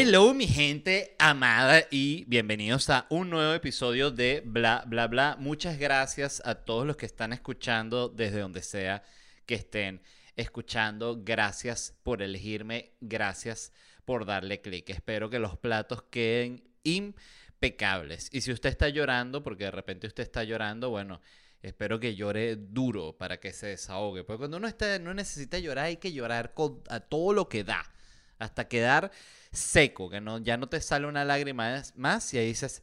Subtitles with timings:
[0.00, 5.36] Hello mi gente amada y bienvenidos a un nuevo episodio de Bla Bla Bla.
[5.40, 9.02] Muchas gracias a todos los que están escuchando desde donde sea
[9.44, 10.00] que estén
[10.36, 11.20] escuchando.
[11.24, 13.72] Gracias por elegirme, gracias
[14.04, 14.88] por darle clic.
[14.88, 18.28] Espero que los platos queden impecables.
[18.30, 21.20] Y si usted está llorando, porque de repente usted está llorando, bueno,
[21.60, 24.22] espero que llore duro para que se desahogue.
[24.22, 27.64] Porque cuando uno está, no necesita llorar, hay que llorar con, a todo lo que
[27.64, 27.92] da.
[28.38, 29.10] Hasta quedar
[29.52, 32.82] seco, que no, ya no te sale una lágrima más y ahí dices,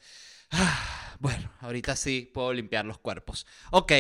[0.52, 3.46] ah, bueno, ahorita sí puedo limpiar los cuerpos.
[3.72, 3.92] Ok,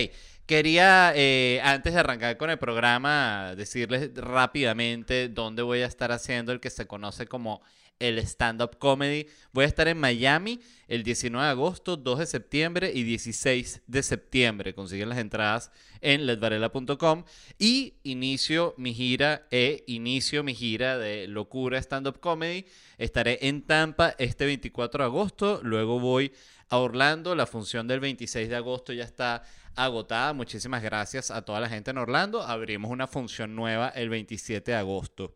[0.45, 6.51] quería eh, antes de arrancar con el programa decirles rápidamente dónde voy a estar haciendo
[6.51, 7.61] el que se conoce como
[7.99, 9.27] el stand-up comedy.
[9.51, 14.03] Voy a estar en Miami el 19 de agosto, 2 de septiembre y 16 de
[14.03, 14.73] septiembre.
[14.73, 15.71] Consiguen las entradas
[16.01, 17.23] en ledvarela.com
[17.57, 22.65] y inicio mi gira e inicio mi gira de locura stand-up comedy.
[22.97, 26.33] Estaré en Tampa este 24 de agosto, luego voy
[26.69, 27.35] a Orlando.
[27.35, 29.43] La función del 26 de agosto ya está
[29.75, 30.33] agotada.
[30.33, 32.41] Muchísimas gracias a toda la gente en Orlando.
[32.41, 35.35] Abrimos una función nueva el 27 de agosto.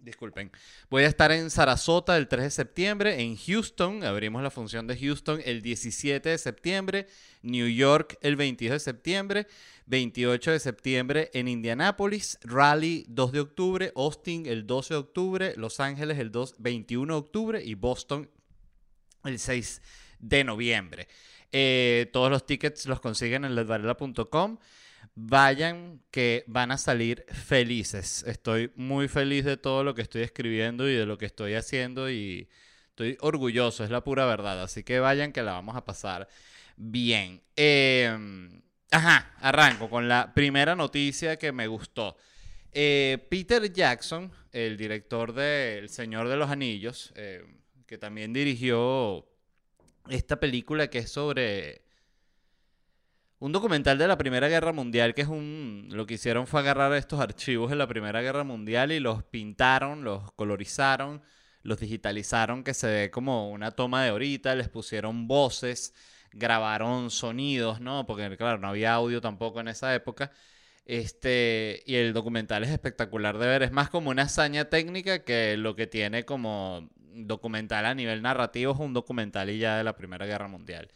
[0.00, 0.52] Disculpen.
[0.90, 4.96] Voy a estar en Sarasota el 3 de septiembre, en Houston, abrimos la función de
[4.96, 7.08] Houston el 17 de septiembre,
[7.42, 9.46] New York el 22 de septiembre,
[9.86, 15.80] 28 de septiembre en Indianápolis, Raleigh 2 de octubre, Austin el 12 de octubre, Los
[15.80, 18.30] Ángeles el 2, 21 de octubre y Boston
[19.24, 20.07] el 6 de
[20.44, 21.08] noviembre.
[21.52, 24.58] Eh, todos los tickets los consiguen en ledvarela.com
[25.14, 28.24] vayan que van a salir felices.
[28.26, 32.10] Estoy muy feliz de todo lo que estoy escribiendo y de lo que estoy haciendo
[32.10, 32.48] y
[32.90, 34.62] estoy orgulloso, es la pura verdad.
[34.62, 36.28] Así que vayan que la vamos a pasar
[36.76, 37.42] bien.
[37.56, 42.16] Em, ajá, arranco con la primera noticia que me gustó.
[42.72, 47.44] Eh, Peter Jackson, el director de El Señor de los Anillos, eh,
[47.86, 49.26] que también dirigió
[50.10, 51.82] esta película que es sobre
[53.40, 55.88] un documental de la Primera Guerra Mundial, que es un.
[55.92, 60.04] Lo que hicieron fue agarrar estos archivos de la Primera Guerra Mundial y los pintaron,
[60.04, 61.22] los colorizaron,
[61.62, 65.94] los digitalizaron, que se ve como una toma de ahorita, les pusieron voces,
[66.32, 68.06] grabaron sonidos, ¿no?
[68.06, 70.32] Porque, claro, no había audio tampoco en esa época.
[70.84, 73.62] Este, y el documental es espectacular de ver.
[73.62, 76.88] Es más como una hazaña técnica que lo que tiene como
[77.26, 80.88] documental a nivel narrativo es un documental y ya de la Primera Guerra Mundial.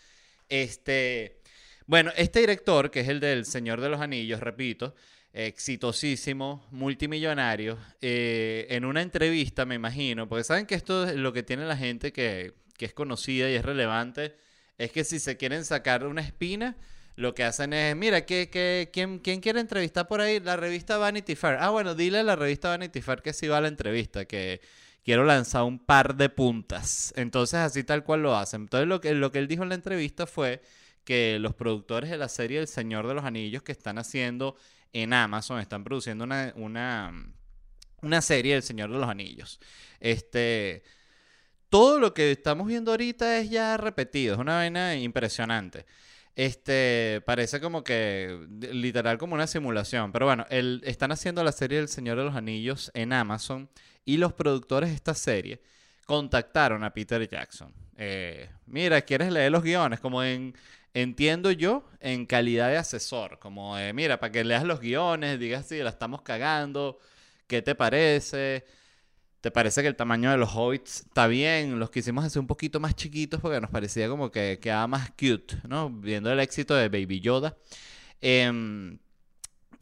[0.48, 1.40] Este.
[1.86, 4.94] Bueno, este director, que es el del Señor de los Anillos, repito,
[5.32, 11.42] exitosísimo, multimillonario, eh, en una entrevista, me imagino, porque saben que esto es lo que
[11.42, 14.34] tiene la gente que, es conocida y es relevante,
[14.76, 16.76] es que si se quieren sacar una espina,
[17.14, 18.50] lo que hacen es, mira, ¿qué,
[18.92, 20.40] quién, quién, quiere entrevistar por ahí?
[20.40, 21.58] La revista Vanity Fair.
[21.60, 24.60] Ah, bueno, dile a la revista Vanity Fair que sí va a la entrevista, que
[25.04, 27.12] quiero lanzar un par de puntas.
[27.16, 28.62] Entonces, así tal cual lo hacen.
[28.62, 30.62] Entonces, lo que, lo que él dijo en la entrevista fue
[31.04, 34.56] que los productores de la serie El Señor de los Anillos que están haciendo
[34.92, 37.12] en Amazon, están produciendo una, una,
[38.02, 39.58] una serie del Señor de los Anillos.
[40.00, 40.82] Este,
[41.68, 45.86] todo lo que estamos viendo ahorita es ya repetido, es una vaina impresionante.
[46.34, 51.78] Este, parece como que literal como una simulación, pero bueno, el, están haciendo la serie
[51.78, 53.68] del Señor de los Anillos en Amazon
[54.06, 55.60] y los productores de esta serie
[56.06, 57.72] contactaron a Peter Jackson.
[57.98, 60.00] Eh, mira, ¿quieres leer los guiones?
[60.00, 60.54] Como en
[60.94, 65.66] entiendo yo en calidad de asesor, como de, mira, para que leas los guiones, digas
[65.66, 66.98] si la estamos cagando,
[67.46, 68.64] ¿qué te parece?
[69.42, 71.78] ¿Te parece que el tamaño de los hobbits está bien?
[71.78, 75.58] Los quisimos hacer un poquito más chiquitos porque nos parecía como que quedaba más cute,
[75.68, 75.90] ¿no?
[75.90, 77.56] Viendo el éxito de Baby Yoda.
[78.22, 78.98] Eh,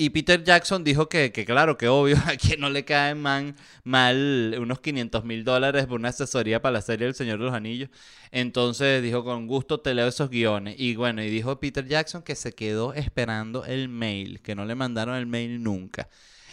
[0.01, 4.81] y Peter Jackson dijo que, claro, que obvio, a quien no le caen mal unos
[4.81, 7.91] 500 mil dólares por una asesoría para la serie El Señor de los Anillos.
[8.31, 10.77] Entonces dijo, con gusto te leo esos guiones.
[10.79, 14.75] Y bueno, y dijo Peter Jackson que se quedó esperando el mail, que no le
[14.75, 16.09] mandaron el mail nunca.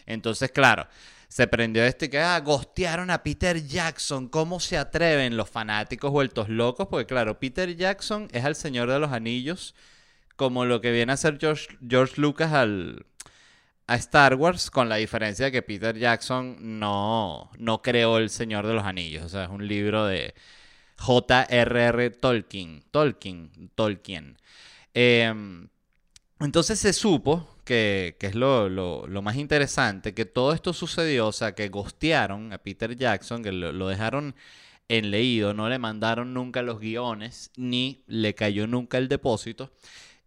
[0.05, 0.85] Entonces, claro,
[1.27, 4.27] se prendió este que, ah, gostearon a Peter Jackson.
[4.29, 6.87] ¿Cómo se atreven los fanáticos vueltos locos?
[6.89, 9.75] Porque claro, Peter Jackson es el Señor de los Anillos
[10.37, 13.05] como lo que viene a hacer George, George Lucas al,
[13.87, 18.65] a Star Wars, con la diferencia de que Peter Jackson no, no creó El Señor
[18.67, 19.25] de los Anillos.
[19.25, 20.35] O sea, es un libro de
[20.97, 22.11] J.R.R.
[22.11, 22.83] Tolkien.
[22.91, 23.71] Tolkien.
[23.75, 24.37] Tolkien.
[24.93, 25.67] Em,
[26.39, 31.53] entonces se supo que, es lo, lo, más interesante, que todo esto sucedió, o sea,
[31.53, 34.35] que gostearon a Peter Jackson, que lo, dejaron
[34.87, 39.73] en leído, no le mandaron nunca los guiones, ni le cayó nunca el depósito.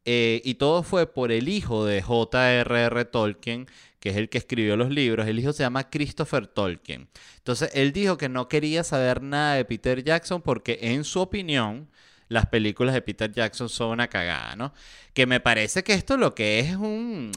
[0.05, 3.05] Eh, y todo fue por el hijo de J.R.R.
[3.07, 3.67] Tolkien,
[4.01, 5.27] que es el que escribió los libros.
[5.27, 7.09] El hijo se llama Christopher Tolkien.
[7.39, 11.89] Entonces, él dijo que no quería saber nada de Peter Jackson porque, en su opinión,
[12.31, 14.73] las películas de Peter Jackson son una cagada, ¿no?
[15.13, 17.33] Que me parece que esto lo que es un...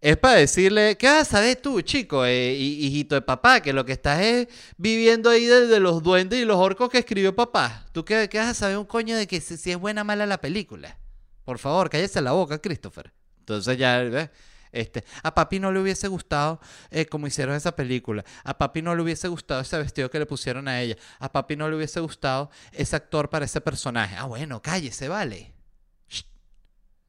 [0.00, 3.60] Es para decirle, ¿qué vas a saber tú, chico, eh, hijito de papá?
[3.60, 4.48] Que lo que estás es
[4.78, 7.84] viviendo ahí desde los duendes y los orcos que escribió papá.
[7.92, 10.24] ¿Tú qué, qué vas a saber un coño de que si, es buena o mala
[10.24, 10.96] la película?
[11.44, 13.12] Por favor, cállese la boca, Christopher.
[13.40, 14.30] Entonces ya.
[14.72, 18.24] Este, a papi no le hubiese gustado eh, como hicieron esa película.
[18.44, 20.96] A papi no le hubiese gustado ese vestido que le pusieron a ella.
[21.18, 24.16] A papi no le hubiese gustado ese actor para ese personaje.
[24.16, 25.52] Ah, bueno, cállese, vale.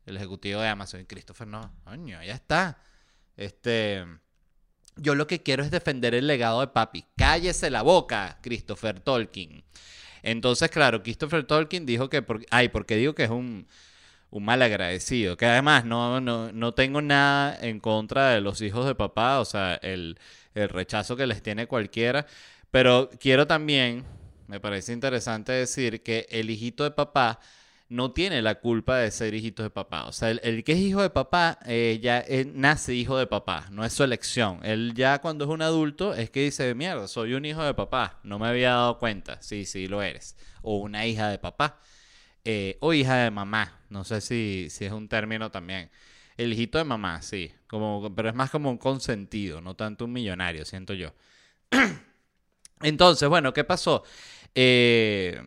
[0.06, 1.72] El ejecutivo de Amazon, Christopher, no.
[1.84, 2.82] Coño, ya está.
[3.38, 4.06] Este.
[4.98, 7.06] Yo lo que quiero es defender el legado de papi.
[7.16, 9.64] Cállese la boca, Christopher Tolkien.
[10.24, 12.26] Entonces, claro, Christopher Tolkien dijo que.
[12.50, 13.68] ay, porque digo que es un
[14.32, 15.38] un mal agradecido.
[15.38, 19.76] Que además no, no, tengo nada en contra de los hijos de papá, o sea,
[19.76, 20.18] el,
[20.56, 22.26] el rechazo que les tiene cualquiera.
[22.72, 24.06] Pero quiero también,
[24.48, 27.40] me parece interesante decir que el hijito de papá
[27.92, 30.06] no tiene la culpa de ser hijito de papá.
[30.06, 32.24] O sea, el, que es hijo de papá eh, ya
[32.54, 34.62] nace hijo de papá, no es su elección.
[34.64, 38.22] Él ya cuando es un adulto es que dice, mierda, soy un hijo de papá,
[38.24, 39.42] no me había dado cuenta.
[39.42, 40.38] Sí, sí, lo eres.
[40.62, 41.80] O una hija de papá.
[42.46, 43.81] Eh, o hija de mamá.
[43.92, 45.92] No sé si, si es un término también.
[46.38, 47.52] El hijito de mamá, sí.
[47.68, 51.14] Como, pero es más como un consentido, no tanto un millonario, siento yo.
[52.82, 54.04] Entonces, bueno, ¿qué pasó?
[54.56, 55.42] Eh,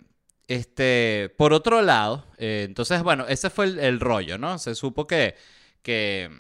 [0.47, 4.59] este, por otro lado, eh, entonces, bueno, ese fue el, rollo, ¿no?
[4.59, 5.37] Se supo que,
[5.83, 6.31] que,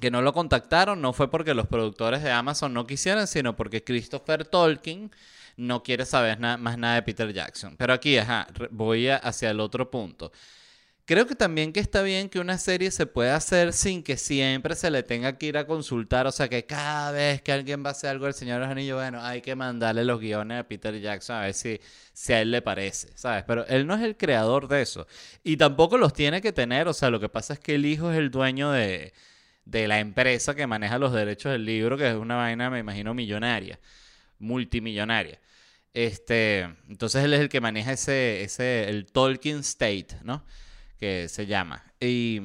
[0.00, 3.82] que no lo contactaron, no fue porque los productores de Amazon no quisieran, sino porque
[3.82, 5.10] Christopher Tolkien
[5.56, 7.76] no quiere saber más nada de Peter Jackson.
[7.76, 10.32] Pero aquí, ajá, voy hacia el otro punto.
[11.08, 14.74] Creo que también que está bien que una serie se pueda hacer sin que siempre
[14.74, 16.26] se le tenga que ir a consultar.
[16.26, 18.70] O sea, que cada vez que alguien va a hacer algo del Señor de los
[18.70, 21.80] Anillos, bueno, hay que mandarle los guiones a Peter Jackson a ver si,
[22.12, 23.42] si a él le parece, ¿sabes?
[23.46, 25.06] Pero él no es el creador de eso.
[25.42, 26.88] Y tampoco los tiene que tener.
[26.88, 29.14] O sea, lo que pasa es que el hijo es el dueño de,
[29.64, 33.14] de la empresa que maneja los derechos del libro, que es una vaina, me imagino,
[33.14, 33.80] millonaria,
[34.40, 35.40] multimillonaria.
[35.94, 40.44] Este, entonces él es el que maneja ese, ese, el Tolkien State, ¿no?
[40.98, 41.84] Que se llama.
[42.00, 42.40] Y,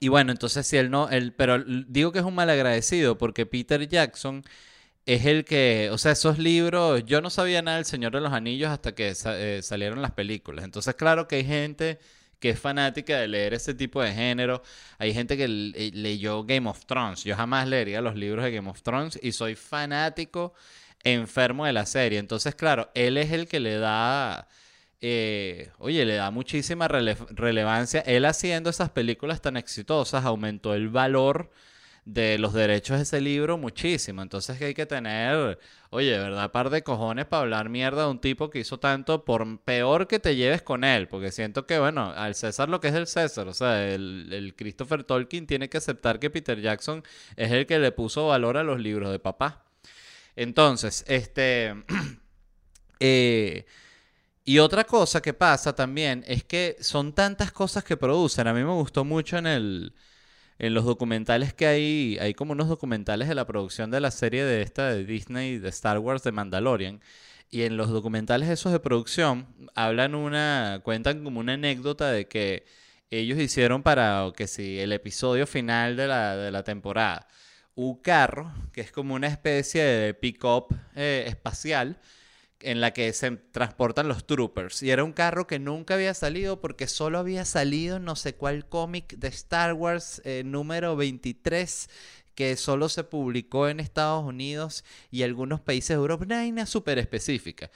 [0.00, 3.46] y bueno, entonces si él no, él, pero digo que es un mal agradecido porque
[3.46, 4.42] Peter Jackson
[5.06, 8.32] es el que, o sea, esos libros, yo no sabía nada del Señor de los
[8.32, 10.64] Anillos hasta que eh, salieron las películas.
[10.64, 11.98] Entonces, claro que hay gente
[12.38, 14.62] que es fanática de leer ese tipo de género.
[14.98, 17.24] Hay gente que eh, leyó Game of Thrones.
[17.24, 20.54] Yo jamás leería los libros de Game of Thrones y soy fanático
[21.04, 22.18] enfermo de la serie.
[22.18, 24.48] Entonces, claro, él es el que le da,
[25.00, 28.00] eh, oye, le da muchísima relevancia.
[28.00, 31.50] Él haciendo esas películas tan exitosas aumentó el valor
[32.04, 34.22] de los derechos de ese libro muchísimo.
[34.22, 35.58] Entonces que hay que tener,
[35.90, 39.60] oye, verdad, par de cojones para hablar mierda de un tipo que hizo tanto, por
[39.60, 42.94] peor que te lleves con él, porque siento que, bueno, al César lo que es
[42.94, 47.04] el César, o sea, el, el Christopher Tolkien tiene que aceptar que Peter Jackson
[47.36, 49.64] es el que le puso valor a los libros de papá.
[50.36, 51.74] Entonces, este...
[53.02, 53.64] Eh,
[54.50, 58.48] y otra cosa que pasa también es que son tantas cosas que producen.
[58.48, 59.94] A mí me gustó mucho en el...
[60.58, 64.44] En los documentales que hay, hay como unos documentales de la producción de la serie
[64.44, 67.00] de esta de Disney, de Star Wars, de Mandalorian.
[67.48, 72.66] Y en los documentales esos de producción hablan una, cuentan como una anécdota de que
[73.10, 77.28] ellos hicieron para que si el episodio final de la, de la temporada
[77.76, 82.00] un carro, que es como una especie de pick-up eh, espacial
[82.62, 84.82] en la que se transportan los troopers.
[84.82, 88.68] Y era un carro que nunca había salido porque solo había salido no sé cuál
[88.68, 91.88] cómic de Star Wars eh, número 23
[92.34, 97.70] que solo se publicó en Estados Unidos y algunos países de Europa, una súper específica.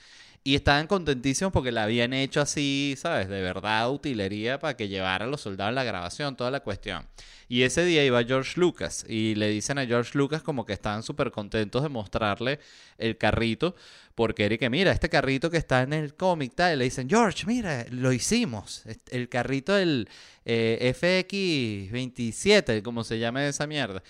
[0.47, 3.29] Y estaban contentísimos porque la habían hecho así, ¿sabes?
[3.29, 7.07] De verdad, utilería para que llevara a los soldados en la grabación, toda la cuestión.
[7.49, 11.01] Y ese día iba George Lucas y le dicen a George Lucas como que estaban
[11.01, 12.59] súper contentos de mostrarle
[12.99, 13.75] el carrito.
[14.13, 17.83] Porque Eric, mira, este carrito que está en el cómic, tal, le dicen, George, mira,
[17.89, 18.83] lo hicimos.
[19.09, 20.07] El carrito del
[20.45, 24.03] eh, FX27, como se llame esa mierda.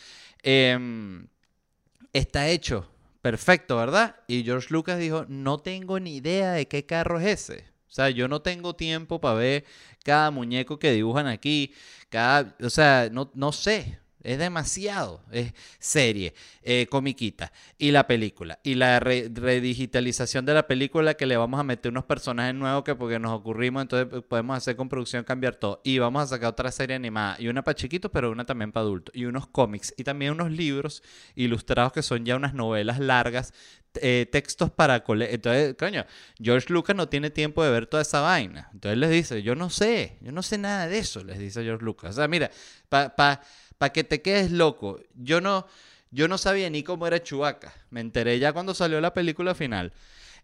[0.44, 1.28] Em,
[2.12, 2.90] está hecho.
[3.26, 4.18] Perfecto, ¿verdad?
[4.28, 7.66] Y George Lucas dijo, no tengo ni idea de qué carro es ese.
[7.88, 9.66] O sea, yo no tengo tiempo para ver
[10.04, 11.74] cada muñeco que dibujan aquí,
[12.10, 15.24] cada, o sea, no, no sé, es demasiado.
[15.32, 17.52] Es serie, eh, comiquita.
[17.78, 18.60] Y la película.
[18.64, 22.96] Y la redigitalización de la película que le vamos a meter unos personajes nuevos que
[22.96, 25.82] porque nos ocurrimos, entonces podemos hacer con producción cambiar todo.
[25.84, 27.36] Y vamos a sacar otra serie animada.
[27.40, 29.16] Y una para chiquitos, pero una también para adultos.
[29.16, 29.94] Y unos cómics.
[29.98, 31.04] Y también unos libros
[31.36, 33.54] ilustrados que son ya unas novelas largas.
[34.02, 36.06] Eh, textos para Entonces, coño,
[36.38, 38.70] George Lucas no tiene tiempo de ver toda esa vaina.
[38.74, 41.86] Entonces les dice, yo no sé, yo no sé nada de eso, les dice George
[41.86, 42.12] Lucas.
[42.12, 42.52] O sea, mira,
[42.90, 43.16] para...
[43.16, 43.42] Pa,
[43.78, 45.00] para que te quedes loco.
[45.16, 45.68] Yo no,
[46.12, 47.74] yo no sabía ni cómo era Chubaca.
[47.90, 49.94] Me enteré ya cuando salió la película final.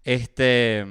[0.03, 0.85] Este.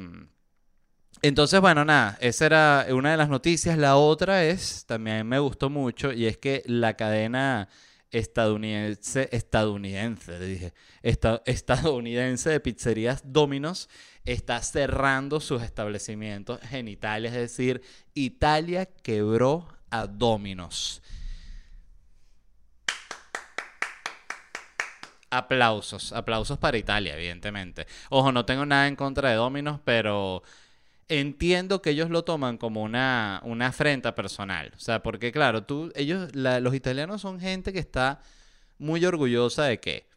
[1.22, 3.76] Entonces, bueno, nada, esa era una de las noticias.
[3.76, 7.68] La otra es, también me gustó mucho, y es que la cadena
[8.10, 13.88] estadounidense, estadounidense, dije, estadounidense de pizzerías Domino's
[14.24, 17.28] está cerrando sus establecimientos en Italia.
[17.28, 17.82] Es decir,
[18.14, 21.02] Italia quebró a Domino's.
[25.30, 27.86] Aplausos, aplausos para Italia, evidentemente.
[28.08, 30.42] Ojo, no tengo nada en contra de Dominos, pero
[31.08, 34.72] entiendo que ellos lo toman como una, una afrenta personal.
[34.76, 38.20] O sea, porque claro, tú, ellos, los italianos son gente que está
[38.78, 40.08] muy orgullosa de qué?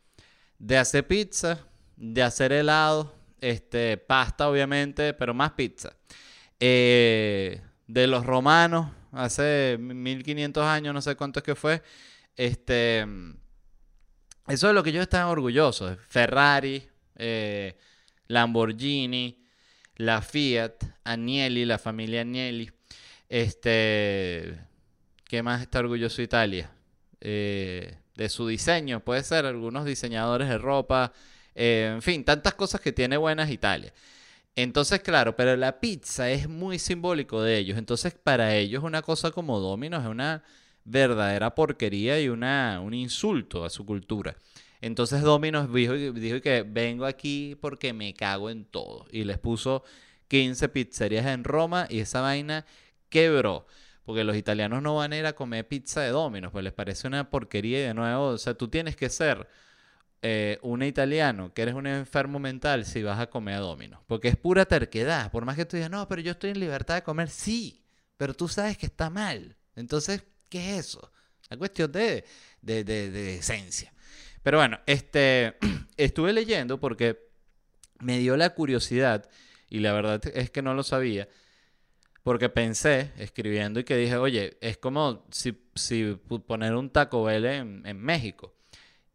[0.60, 1.60] De hacer pizza,
[1.96, 5.94] de hacer helado, este, pasta obviamente, pero más pizza.
[6.60, 11.84] Eh, de los romanos, hace 1500 años, no sé cuánto es que fue,
[12.36, 13.06] este
[14.48, 15.98] eso es lo que ellos están orgullosos.
[16.08, 17.78] Ferrari, eh,
[18.28, 19.44] Lamborghini,
[19.98, 22.70] la Fiat, Agnelli, la familia Agnelli.
[23.30, 24.60] Este,
[25.24, 26.72] ¿Qué más está orgulloso Italia?
[27.22, 31.14] Eh, de su diseño, puede ser, algunos diseñadores de ropa,
[31.56, 33.94] eh, en fin, tantas cosas que tiene buenas Italia.
[34.56, 37.78] Entonces, claro, pero la pizza es muy simbólico de ellos.
[37.78, 40.44] Entonces, para ellos una cosa como Domino's es una
[40.86, 44.36] verdadera porquería y una, un insulto a su cultura.
[44.82, 49.06] Entonces Domino's dijo, dijo que vengo aquí porque me cago en todo.
[49.12, 49.84] Y les puso
[50.28, 52.66] 15 pizzerías en Roma y esa vaina
[53.10, 53.66] quebró.
[54.04, 57.08] Porque los italianos no van a ir a comer pizza de Domino's, pues les parece
[57.08, 59.48] una porquería y de nuevo, o sea, tú tienes que ser
[60.22, 64.02] eh, un italiano que eres un enfermo mental si vas a comer a Domino's.
[64.08, 65.32] Porque es pura terquedad.
[65.32, 67.82] Por más que tú digas, no, pero yo estoy en libertad de comer, sí,
[68.18, 69.56] pero tú sabes que está mal.
[69.76, 71.12] Entonces, ¿Qué es eso?
[71.50, 72.24] La cuestión de,
[72.62, 73.92] de, de, esencia.
[74.44, 75.56] Pero bueno, este,
[75.98, 77.18] estuve leyendo porque
[78.02, 79.28] me dio la curiosidad,
[79.68, 81.28] y la verdad es que no lo sabía,
[82.22, 87.46] porque pensé, escribiendo, y que dije, oye, es como si, si poner un Taco Bell
[87.46, 88.54] en, en México.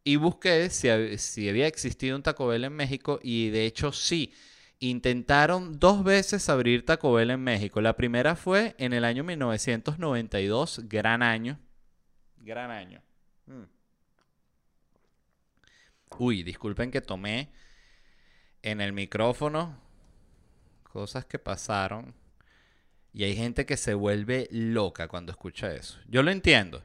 [0.03, 4.33] Y busqué si, si, había existido un Taco Bell en México, y de hecho sí.
[4.81, 7.81] Intentaron dos veces abrir Taco Bell en México.
[7.81, 11.59] La primera fue en el año 1992, gran año.
[12.37, 13.03] Gran año.
[13.47, 13.65] Mm.
[16.19, 17.51] Uy, disculpen que tomé
[18.63, 19.89] en el micrófono
[20.85, 22.15] cosas que pasaron.
[23.13, 25.99] Y hay gente que se vuelve loca cuando escucha eso.
[26.09, 26.85] Yo lo entiendo.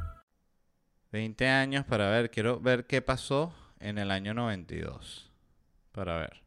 [1.11, 5.29] 20 años para ver, quiero ver qué pasó en el año 92.
[5.91, 6.41] Para ver.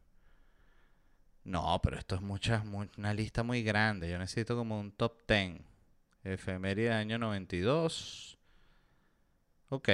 [1.43, 2.63] No, pero esto es mucha,
[2.97, 4.09] una lista muy grande.
[4.09, 5.61] Yo necesito como un top 10.
[6.23, 8.39] Efeméride año 92.
[9.69, 9.89] Ok.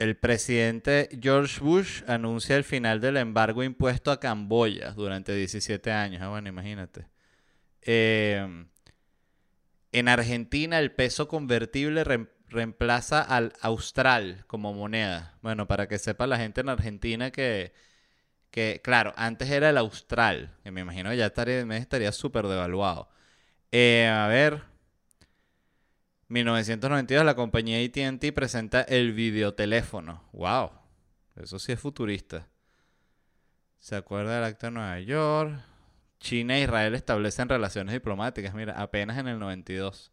[0.00, 6.22] El presidente George Bush anuncia el final del embargo impuesto a Camboya durante 17 años.
[6.22, 7.06] Ah, bueno, imagínate.
[7.82, 8.66] Eh,
[9.92, 12.02] en Argentina el peso convertible
[12.50, 15.38] reemplaza al austral como moneda.
[15.42, 17.72] Bueno, para que sepa la gente en Argentina que,
[18.50, 23.08] que, claro, antes era el Austral, que me imagino ya estaría estaría súper devaluado.
[23.72, 24.62] Eh, a ver,
[26.28, 30.22] 1992 la compañía AT&T presenta el videoteléfono.
[30.32, 30.70] Wow,
[31.36, 32.48] eso sí es futurista.
[33.78, 35.60] Se acuerda del acto de Nueva York.
[36.20, 38.54] China e Israel establecen relaciones diplomáticas.
[38.54, 40.12] Mira, apenas en el 92.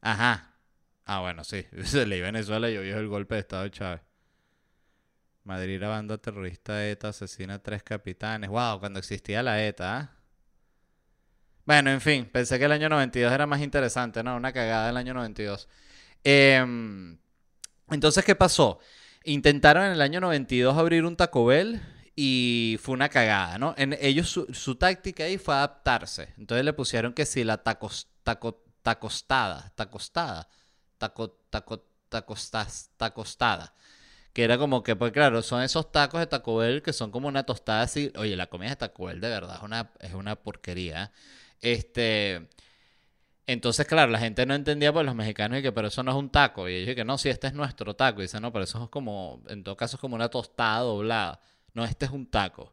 [0.00, 0.49] Ajá.
[1.12, 1.66] Ah, bueno, sí.
[1.84, 4.00] Se leí Venezuela y vio el golpe de Estado de Chávez.
[5.42, 8.48] Madrid, la banda terrorista ETA asesina a tres capitanes.
[8.48, 9.98] Wow, cuando existía la ETA.
[9.98, 10.10] ¿ah?
[11.64, 14.36] Bueno, en fin, pensé que el año 92 era más interesante, ¿no?
[14.36, 15.68] Una cagada del año 92.
[16.22, 17.18] Em,
[17.90, 18.78] entonces, ¿qué pasó?
[19.24, 21.82] Intentaron en el año 92 abrir un Taco Bell
[22.14, 23.74] y fue una cagada, ¿no?
[23.76, 26.34] En ellos su, táctica ahí fue adaptarse.
[26.38, 30.48] Entonces le pusieron que si la tacos, taco, tacostada, tacostada,
[31.00, 33.74] taco, taco, tacostas, tacostada.
[34.32, 37.28] Que era como que, pues claro, son esos tacos de Taco Bell que son como
[37.28, 38.12] una tostada así.
[38.16, 41.12] Oye, la comida de Taco Bell de verdad es una, es una porquería.
[41.60, 42.48] Este.
[43.46, 46.16] Entonces, claro, la gente no entendía, pues los mexicanos, y que, pero eso no es
[46.16, 46.68] un taco.
[46.68, 48.20] Y ellos que no, si este es nuestro taco.
[48.20, 51.40] Y dice, no, pero eso es como, en todo caso, es como una tostada doblada.
[51.74, 52.72] No, este es un taco.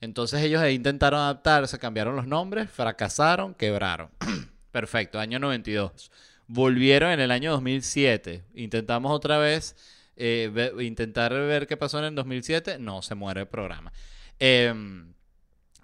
[0.00, 4.10] Entonces ellos intentaron adaptarse, cambiaron los nombres, fracasaron, quebraron.
[4.72, 6.10] Perfecto, año 92.
[6.46, 8.44] Volvieron en el año 2007.
[8.54, 9.76] Intentamos otra vez
[10.16, 12.78] eh, intentar ver qué pasó en el 2007.
[12.78, 13.92] No, se muere el programa.
[14.38, 15.14] Em,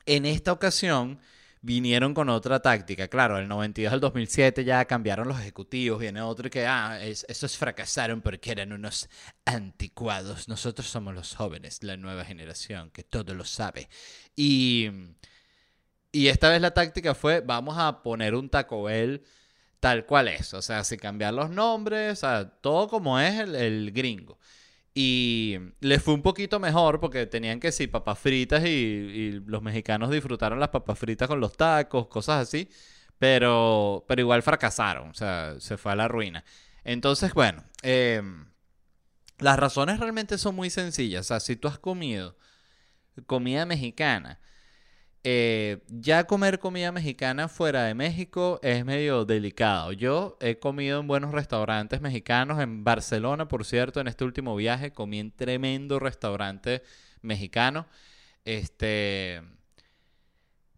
[0.06, 1.18] en esta ocasión
[1.62, 3.08] vinieron con otra táctica.
[3.08, 8.20] Claro, el 92 al 2007 ya cambiaron los ejecutivos, viene otro que, ah, esos fracasaron
[8.22, 9.08] porque eran unos
[9.44, 10.48] anticuados.
[10.48, 13.88] Nosotros somos los jóvenes, la nueva generación, que todo lo sabe.
[14.36, 14.90] Y,
[16.12, 19.22] y esta vez la táctica fue, vamos a poner un Taco Bell
[19.80, 20.54] tal cual es.
[20.54, 24.38] O sea, sin cambiar los nombres, o sea, todo como es el, gringo.
[24.94, 30.10] Y les fue un poquito mejor porque tenían que sí, papas fritas y, los mexicanos
[30.10, 32.68] disfrutaron las papas fritas con los tacos, cosas así.
[33.18, 36.44] Pero, pero igual fracasaron, o sea, se fue a la ruina.
[36.84, 38.46] Entonces, bueno, em,
[39.38, 41.26] las razones realmente son muy sencillas.
[41.26, 42.36] O sea, si tú has comido
[43.26, 44.40] comida mexicana
[45.22, 49.92] eh, ya comer comida mexicana fuera de México es medio delicado.
[49.92, 54.92] Yo he comido en buenos restaurantes mexicanos en Barcelona, por cierto, en este último viaje
[54.92, 56.82] comí en tremendo restaurante
[57.20, 57.86] mexicano.
[58.44, 59.42] Este,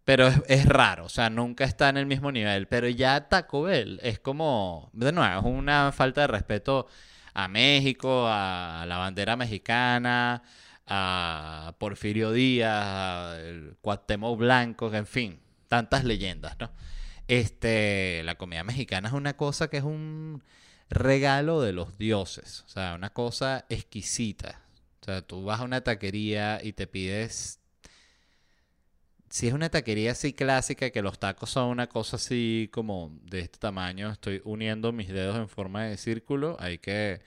[0.05, 2.67] pero es, raro, o sea, nunca está en el mismo nivel.
[2.69, 6.89] Pero ya Taco Bell es como, de nuevo, es una falta de respeto
[7.35, 10.43] a México, a la bandera mexicana
[10.87, 13.39] a Porfirio Díaz, a
[13.81, 16.71] Cuauhtémoc Blanco, en fin, tantas leyendas, ¿no?
[17.29, 20.43] Este, la comida mexicana es una cosa que es un
[20.91, 24.61] regalo de los dioses, o sea, una cosa exquisita.
[25.01, 27.63] O sea, tú vas a una taquería y te pides
[29.33, 33.41] si es una taquería así clásica, que los tacos son una cosa así como de
[33.41, 37.23] este tamaño, estoy uniendo mis dedos en forma de círculo, hay que,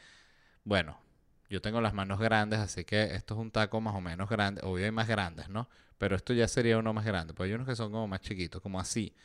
[0.63, 0.99] bueno,
[1.49, 4.61] yo tengo las manos grandes, así que esto es un taco más o menos grande.
[4.63, 5.69] Obvio hay más grandes, ¿no?
[5.97, 7.33] Pero esto ya sería uno más grande.
[7.33, 9.15] Pues hay unos que son como más chiquitos, como así.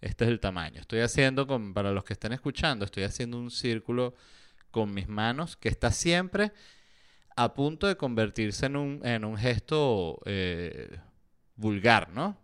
[0.00, 0.80] Este es el tamaño.
[0.80, 4.14] Estoy haciendo, para los que estén escuchando, estoy haciendo un círculo
[4.70, 6.52] con mis manos que está siempre
[7.36, 10.98] a punto de convertirse en un, en un gesto eh,
[11.56, 12.36] vulgar, ¿no?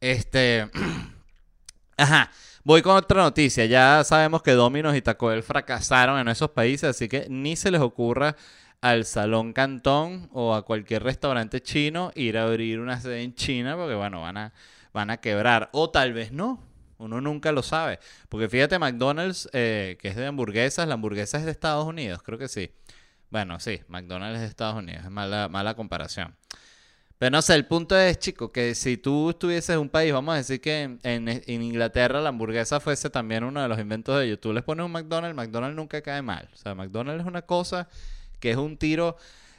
[0.00, 0.70] Este...
[1.96, 2.30] Ajá.
[2.68, 3.64] Voy con otra noticia.
[3.64, 7.70] Ya sabemos que Domino's y Taco Bell fracasaron en esos países, así que ni se
[7.70, 8.36] les ocurra
[8.82, 13.74] al Salón Cantón o a cualquier restaurante chino ir a abrir una sede en China
[13.74, 14.52] porque, bueno, van a,
[14.92, 15.70] van a quebrar.
[15.72, 16.62] O tal vez no.
[16.98, 18.00] Uno nunca lo sabe.
[18.28, 22.36] Porque fíjate, McDonald's, eh, que es de hamburguesas, la hamburguesa es de Estados Unidos, creo
[22.36, 22.70] que sí.
[23.30, 26.36] Bueno, sí, McDonald's es de Estados Unidos, es mala, mala comparación.
[27.18, 30.34] Pero no sé, el punto es, chico, que si tú estuvieses en un país, vamos
[30.34, 34.40] a decir que en, Inglaterra la hamburguesa fuese también uno de los inventos de ellos.
[34.40, 36.48] Tú les pones un McDonald's, McDonald's nunca cae mal.
[36.52, 37.88] O sea, McDonald's es una cosa
[38.38, 39.16] que es un tiro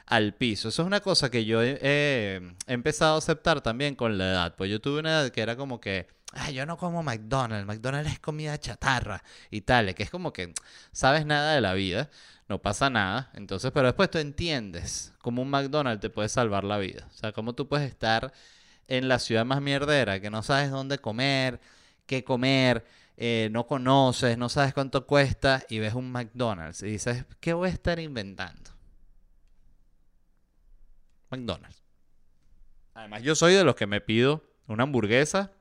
[0.10, 0.69] al piso.
[0.69, 4.56] Eso es una cosa que yo he, empezado a aceptar también con la edad.
[4.58, 8.12] Pues yo tuve una edad que era como que, ay, yo no como McDonald's, McDonald's
[8.13, 10.54] es comida chatarra y tal, que es como que
[10.91, 12.10] sabes nada de la vida
[12.50, 13.30] no pasa nada.
[13.36, 17.08] Entonces, pero después tú entiendes cómo un McDonald's te puede salvar la vida.
[17.10, 18.34] O sea, cómo tú puedes estar
[18.88, 21.62] en la ciudad más mierdera, que no sabes dónde comer,
[22.08, 22.86] qué comer,
[23.17, 27.69] eh, no conoces, no sabes cuánto cuesta, y ves un McDonald's y dices, ¿qué voy
[27.69, 28.72] a estar inventando?
[31.30, 31.84] McDonald's.
[32.94, 35.52] Además, yo soy de los que me pido una hamburguesa,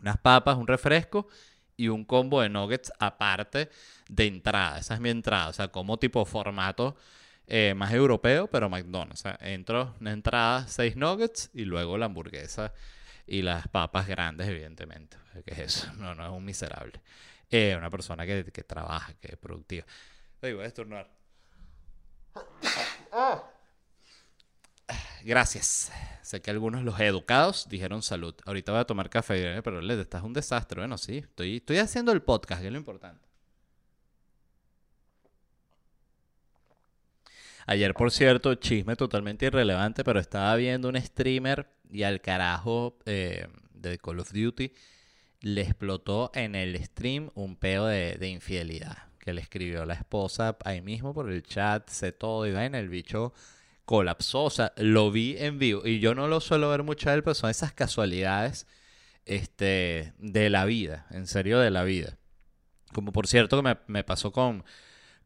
[0.00, 1.28] unas papas, un refresco
[1.76, 3.70] y un combo de nuggets aparte
[4.08, 4.78] de entrada.
[4.78, 5.48] Esa es mi entrada.
[5.48, 6.96] O sea, como tipo formato
[7.46, 9.24] eh, más europeo, pero McDonald's.
[9.40, 12.72] Entro una entrada, seis nuggets y luego la hamburguesa
[13.26, 15.16] y las papas grandes, evidentemente.
[15.44, 15.92] ¿Qué es eso?
[15.98, 17.00] No, no es un miserable.
[17.50, 19.86] Eh, una persona que, que trabaja, que es productiva.
[20.40, 21.10] Voy a estornudar.
[25.24, 25.90] Gracias.
[26.20, 28.34] Sé que algunos los educados dijeron salud.
[28.44, 29.62] Ahorita voy a tomar café, ¿eh?
[29.62, 30.82] pero le estás un desastre.
[30.82, 33.26] Bueno, sí, estoy, estoy haciendo el podcast, que es lo importante.
[37.66, 43.48] Ayer, por cierto, chisme totalmente irrelevante, pero estaba viendo un streamer y al carajo eh,
[43.72, 44.72] de Call of Duty
[45.40, 50.58] le explotó en el stream un peo de, de infidelidad que le escribió la esposa
[50.66, 53.32] ahí mismo por el chat, sé todo y va en el bicho
[53.84, 57.14] colapsó, o sea, lo vi en vivo y yo no lo suelo ver mucho a
[57.14, 58.66] él, pero son esas casualidades
[59.26, 62.18] este, de la vida, en serio de la vida.
[62.92, 64.64] Como por cierto que me, pasó con,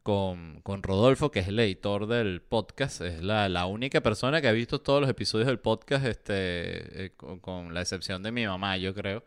[0.03, 4.47] con, con, Rodolfo, que es el editor del podcast, es la, la, única persona que
[4.47, 8.45] ha visto todos los episodios del podcast, este, eh, con, con la excepción de mi
[8.47, 9.23] mamá, yo creo.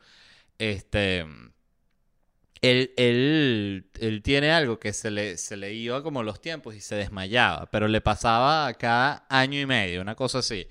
[0.58, 1.26] Este,
[2.62, 6.80] él, él, él, tiene algo que se le, se le iba como los tiempos y
[6.80, 10.68] se desmayaba, pero le pasaba cada año y medio, una cosa así.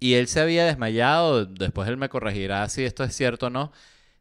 [0.00, 3.72] Y él se había desmayado, después él me corregirá si esto es cierto o no,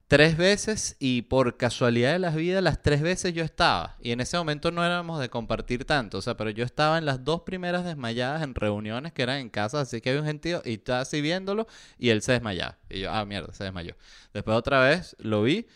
[0.08, 3.98] tres veces y por casualidad de las vidas, las tres veces yo estaba.
[4.02, 7.06] Y en ese momento no éramos de compartir tanto, o sea, pero yo estaba en
[7.06, 10.62] las dos primeras desmayadas en reuniones que eran en casa, así que había un gentío
[10.66, 12.78] y estaba así viéndolo y él se desmayaba.
[12.90, 13.96] Y yo, ah, mierda, se desmayó.
[14.34, 15.68] Después otra vez lo vi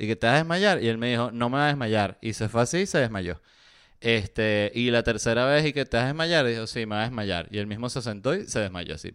[0.00, 0.82] y que te vas a desmayar.
[0.82, 2.16] Y él me dijo, no me va a desmayar.
[2.22, 3.42] Y se fue así y se desmayó.
[4.00, 7.02] Este, y la tercera vez, y que te vas a desmayar, dijo, sí, me va
[7.02, 7.48] a desmayar.
[7.50, 9.14] Y él mismo se sentó y se desmayó así.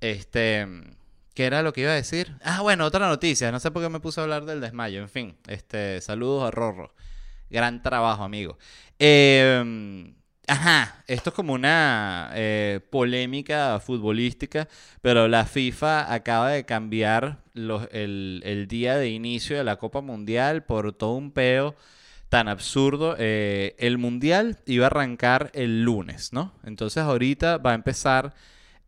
[0.00, 0.66] Este,
[1.34, 2.36] ¿qué era lo que iba a decir?
[2.42, 3.52] Ah, bueno, otra noticia.
[3.52, 5.00] No sé por qué me puse a hablar del desmayo.
[5.00, 6.92] En fin, este, saludos a Rorro.
[7.48, 8.58] Gran trabajo, amigo.
[8.98, 10.12] Eh,
[10.46, 14.68] Ajá, esto es como una eh, polémica futbolística,
[15.00, 20.92] pero la FIFA acaba de cambiar el, día de inicio de la Copa Mundial por
[20.92, 21.74] todo un peo
[22.28, 23.16] tan absurdo.
[23.18, 26.52] Eh, el Mundial iba a arrancar el lunes, ¿no?
[26.64, 28.34] Entonces ahorita va a empezar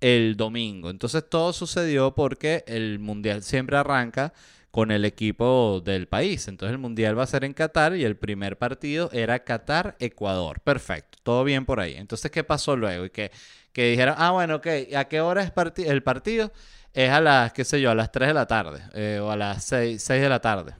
[0.01, 0.91] el domingo.
[0.91, 4.35] Entonces todo sucedió porque el Mundial siempre arranca
[4.77, 6.49] con el equipo del país.
[6.49, 10.61] Entonces el Mundial va a ser en Qatar y el primer partido era Qatar-Ecuador.
[10.61, 11.95] Perfecto, todo bien por ahí.
[11.95, 13.07] Entonces, ¿qué pasó luego?
[13.07, 13.31] Y que,
[13.73, 16.53] que dijeron, ah, bueno, ok, ¿a qué hora es el partido?
[16.93, 19.37] Es a las, qué sé yo, a las 3 de la tarde eh, o a
[19.37, 20.75] las 6, de la tarde.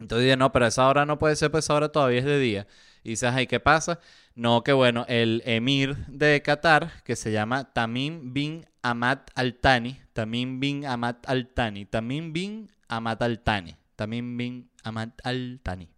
[0.00, 2.38] Entonces dije, no, pero esa hora no puede ser, pues esa hora todavía es de
[2.38, 2.66] día.
[3.02, 4.00] Y dices, ay, ¿qué pasa?
[4.34, 10.60] No, que bueno, el emir de Qatar, que se llama Tamim bin Ahmad Al-Thani, Tamim
[10.60, 13.76] bin Ahmad Al-Thani, Tamim bin Amat Al-Tani.
[13.96, 15.88] Tamim bin Amat Al-Tani.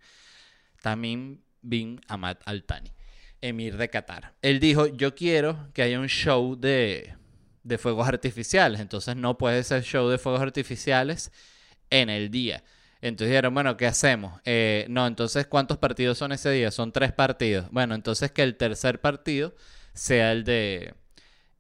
[0.82, 2.90] Tamim bin Amat Al-Tani.
[3.40, 4.34] Emir de Qatar.
[4.40, 7.14] Él dijo, yo quiero que haya un show de,
[7.64, 8.80] de fuegos artificiales.
[8.80, 11.32] Entonces no puede ser show de fuegos artificiales
[11.90, 12.62] en el día.
[13.00, 14.40] Entonces dijeron, bueno, ¿qué hacemos?
[14.44, 16.70] Eh, no, entonces, ¿cuántos partidos son ese día?
[16.70, 17.68] Son tres partidos.
[17.70, 19.54] Bueno, entonces que el tercer partido
[19.92, 20.94] sea el de.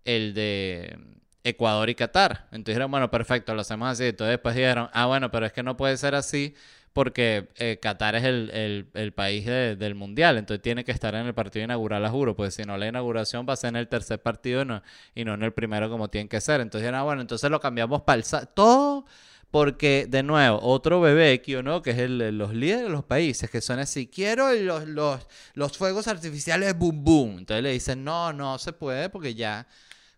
[0.06, 0.98] El de
[1.44, 2.46] Ecuador y Qatar.
[2.46, 4.04] Entonces dijeron, bueno, perfecto, lo hacemos así.
[4.04, 6.54] Entonces después dijeron, ah, bueno, pero es que no puede ser así
[6.96, 11.62] porque eh, Qatar es el, país del mundial, entonces tiene que estar en el partido
[11.62, 14.62] inaugural, a juro, pues si no la inauguración va a ser en el tercer partido
[14.62, 16.62] y no, en el primero como tiene que ser.
[16.62, 18.24] Entonces ah, bueno, entonces lo cambiamos para el...
[18.54, 19.04] Todo
[19.50, 21.82] porque, de nuevo, otro bebé, ¿no?
[21.82, 25.76] Que es el, los líderes de los países, que son así, quiero los, los, los
[25.76, 27.38] fuegos artificiales boom boom.
[27.40, 29.66] Entonces le dicen, no, no se puede porque ya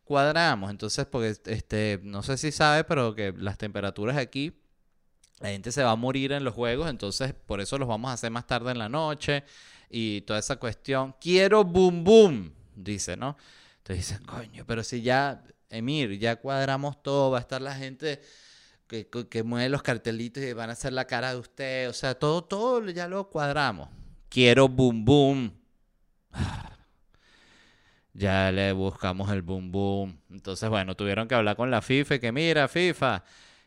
[0.09, 0.71] cuadramos.
[0.71, 4.61] Entonces, porque este, no sé si sabe, pero que las temperaturas aquí,
[5.38, 8.14] la gente se va a morir en los juegos, entonces por eso los vamos a
[8.14, 9.44] hacer más tarde en la noche
[9.88, 11.14] y toda esa cuestión.
[11.21, 13.37] Quiero boom boom, dice, ¿no?
[13.79, 18.21] Entonces dicen, coño, pero si ya, Emir, ya cuadramos todo, va a estar la gente
[18.88, 22.18] que, que mueve los cartelitos y van a hacer la cara de usted, o sea,
[22.18, 23.90] todo, todo ya lo cuadramos.
[24.31, 25.53] Quiero boom boom
[28.18, 30.20] ya le buscamos el boom boom.
[30.31, 33.24] Entonces, bueno, tuvieron que hablar con la FIFA que mira, FIFA,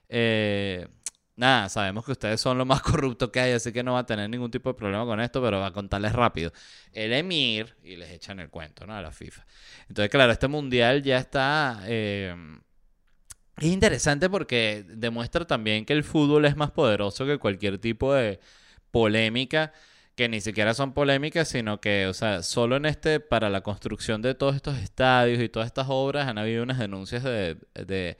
[0.10, 0.88] eh,
[1.36, 4.06] nada, sabemos que ustedes son lo más corruptos que hay, así que no va a
[4.06, 6.52] tener ningún tipo de problema con esto, pero va a contarles rápido.
[6.92, 8.94] El Emir, y les echan el cuento, ¿no?
[8.94, 9.46] A la FIFA.
[9.88, 11.82] Entonces, claro, este mundial ya está...
[11.86, 12.36] Eh,
[13.58, 18.40] es interesante porque demuestra también que el fútbol es más poderoso que cualquier tipo de
[18.90, 19.72] polémica
[20.16, 24.22] que ni siquiera son polémicas, sino que, o sea, solo en este, para la construcción
[24.22, 28.18] de todos estos estadios y todas estas obras han habido unas denuncias de, de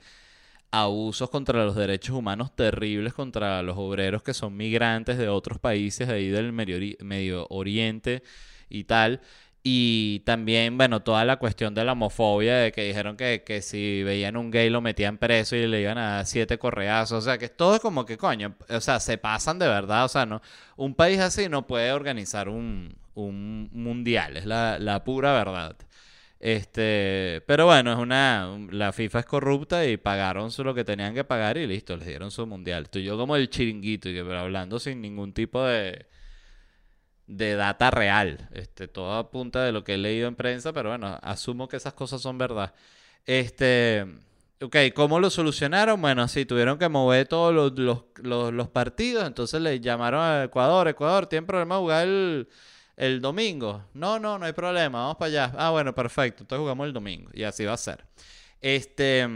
[0.72, 6.08] abusos contra los derechos humanos terribles contra los obreros que son migrantes de otros países
[6.08, 8.22] de ahí del Medio, Medio Oriente
[8.70, 9.20] y tal.
[9.64, 14.02] Y también, bueno, toda la cuestión de la homofobia, de que dijeron que, que si
[14.02, 17.18] veían un gay lo metían preso y le iban a dar siete correazos.
[17.18, 20.04] O sea, que todo es como que, coño, o sea, se pasan de verdad.
[20.04, 20.42] O sea, no,
[20.76, 25.76] un país así no puede organizar un, un mundial, es la, la pura verdad.
[26.40, 28.58] Este, pero bueno, es una.
[28.72, 32.32] La FIFA es corrupta y pagaron lo que tenían que pagar y listo, les dieron
[32.32, 32.84] su mundial.
[32.84, 36.06] Estoy yo como el chiringuito, y pero hablando sin ningún tipo de,
[37.26, 38.48] de data real.
[38.52, 41.94] Este, todo apunta de lo que he leído en prensa, pero bueno, asumo que esas
[41.94, 42.74] cosas son verdad.
[43.26, 44.06] Este.
[44.60, 46.00] Ok, ¿cómo lo solucionaron?
[46.00, 50.86] Bueno, sí, tuvieron que mover todos los, los, los- partidos, entonces le llamaron a Ecuador,
[50.86, 52.48] Ecuador, ¿tienen problema jugar el,
[52.96, 53.84] el domingo?
[53.92, 55.52] No, no, no hay problema, vamos para allá.
[55.58, 58.04] Ah, bueno, perfecto, entonces jugamos el domingo y así va a ser.
[58.60, 59.28] Este,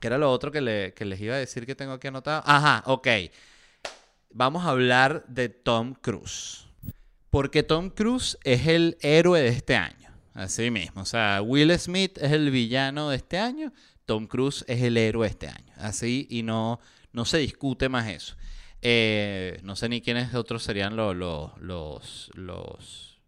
[0.00, 2.42] ¿qué era lo otro que, le- que les iba a decir que tengo aquí anotado?
[2.46, 3.08] Ajá, ok.
[4.30, 6.66] Vamos a hablar de Tom Cruise.
[7.34, 10.08] Porque Tom Cruise es el héroe de este año.
[10.34, 11.02] Así mismo.
[11.02, 13.72] O sea, Will Smith es el villano de este año.
[14.06, 15.72] Tom Cruise es el héroe de este año.
[15.78, 16.78] Así y no,
[17.12, 18.36] no se discute más eso.
[18.82, 23.20] Eh, no sé ni quiénes otros serían lo- lo- los, los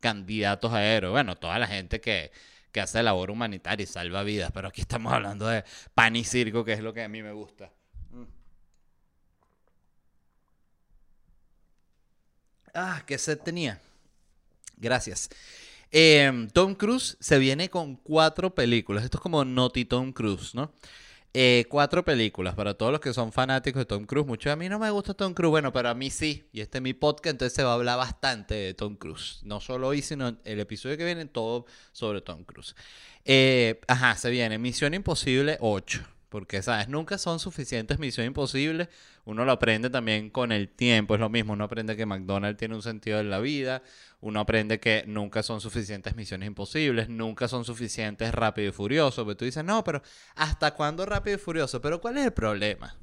[0.00, 1.10] candidatos a héroe.
[1.12, 2.32] Bueno, toda la gente que,
[2.72, 4.50] que hace labor humanitaria y salva vidas.
[4.52, 5.62] Pero aquí estamos hablando de
[5.94, 7.70] pan y circo, que es lo que a mí me gusta.
[12.76, 13.80] Ah, qué sed tenía.
[14.76, 15.30] Gracias.
[15.90, 19.02] Eh, Tom Cruise se viene con cuatro películas.
[19.02, 20.72] Esto es como Naughty Tom Cruise, ¿no?
[21.32, 24.26] Eh, cuatro películas para todos los que son fanáticos de Tom Cruise.
[24.26, 26.48] Muchos a mí no me gusta Tom Cruise, bueno, pero a mí sí.
[26.52, 29.40] Y este es mi podcast, entonces se va a hablar bastante de Tom Cruise.
[29.42, 32.74] No solo hoy, sino el episodio que viene, todo sobre Tom Cruise.
[33.24, 36.15] Eh, ajá, se viene Misión Imposible 8.
[36.36, 36.90] Porque, ¿sabes?
[36.90, 38.90] Nunca son suficientes Misión Imposible.
[39.24, 41.14] Uno lo aprende también con el tiempo.
[41.14, 41.54] Es lo mismo.
[41.54, 43.82] Uno aprende que McDonald's tiene un sentido en la vida.
[44.20, 47.08] Uno aprende que nunca son suficientes Misiones Imposibles.
[47.08, 49.24] Nunca son suficientes Rápido y Furioso.
[49.24, 50.02] Pero tú dices, no, pero
[50.34, 51.80] ¿hasta cuándo Rápido y Furioso?
[51.80, 52.94] Pero ¿cuál es el problema?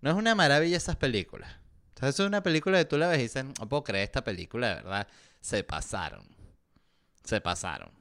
[0.00, 1.48] No es una maravilla esas películas.
[1.90, 4.70] Entonces es una película que tú la ves y dices, no puedo creer esta película,
[4.70, 5.06] de verdad.
[5.40, 6.26] Se pasaron.
[7.22, 7.92] Se pasaron.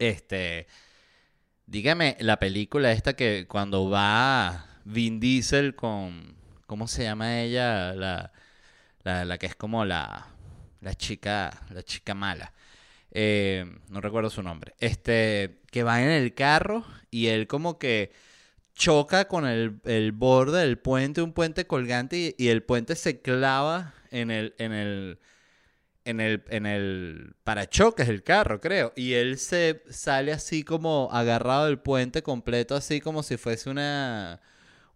[0.00, 0.66] Este...
[1.66, 6.34] Dígame, la película esta que cuando va Vin Diesel con...
[6.66, 7.94] ¿Cómo se llama ella?
[7.94, 8.32] La,
[9.02, 10.26] la, la que es como la,
[10.80, 12.52] la chica, la chica mala.
[13.10, 14.74] Eh, no recuerdo su nombre.
[14.78, 18.12] Este, que va en el carro y él como que
[18.74, 23.20] choca con el, el borde del puente, un puente colgante, y, y el puente se
[23.20, 25.18] clava en el, en el,
[26.04, 28.92] en el, en el parachoques del carro, creo.
[28.96, 34.40] Y él se sale así como agarrado del puente completo, así como si fuese una,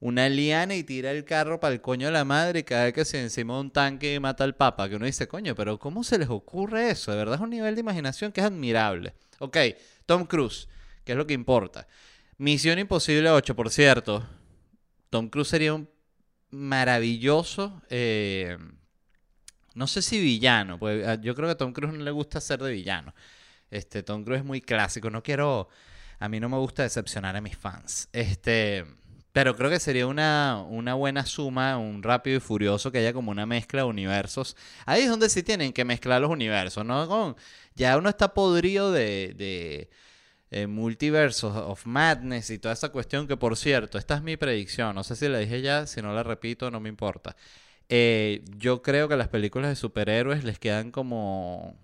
[0.00, 3.04] una liana y tira el carro para el coño de la madre y cae que
[3.04, 4.88] se encima de un tanque y mata al papa.
[4.88, 7.10] Que uno dice, coño, pero ¿cómo se les ocurre eso?
[7.10, 9.14] De verdad es un nivel de imaginación que es admirable.
[9.38, 9.56] Ok,
[10.06, 10.68] Tom Cruise,
[11.04, 11.86] que es lo que importa.
[12.36, 14.26] Misión Imposible 8, por cierto.
[15.10, 15.88] Tom Cruise sería un
[16.50, 17.82] maravilloso...
[17.88, 18.58] eh,
[19.78, 22.40] no sé si villano, pues ah, yo creo que a Tom Cruise no le gusta
[22.40, 23.14] ser de villano.
[23.70, 25.68] Este, Tom Cruise es muy clásico, no quiero,
[26.18, 28.08] a mí no me gusta decepcionar a mis fans.
[28.12, 28.84] Este,
[29.32, 33.30] pero creo que sería una, una buena suma, un rápido y furioso que haya como
[33.30, 34.56] una mezcla de universos.
[34.84, 37.36] Ahí es donde sí tienen que mezclar los universos, ¿no?
[37.76, 39.90] Ya uno está podrido de, de
[40.50, 44.94] eh, multiversos of madness y toda esa cuestión que por cierto, esta es mi predicción,
[44.94, 47.36] no sé si la dije ya, si no la repito, no me importa.
[47.88, 51.74] Eh, yo creo que las películas de superhéroes les quedan como,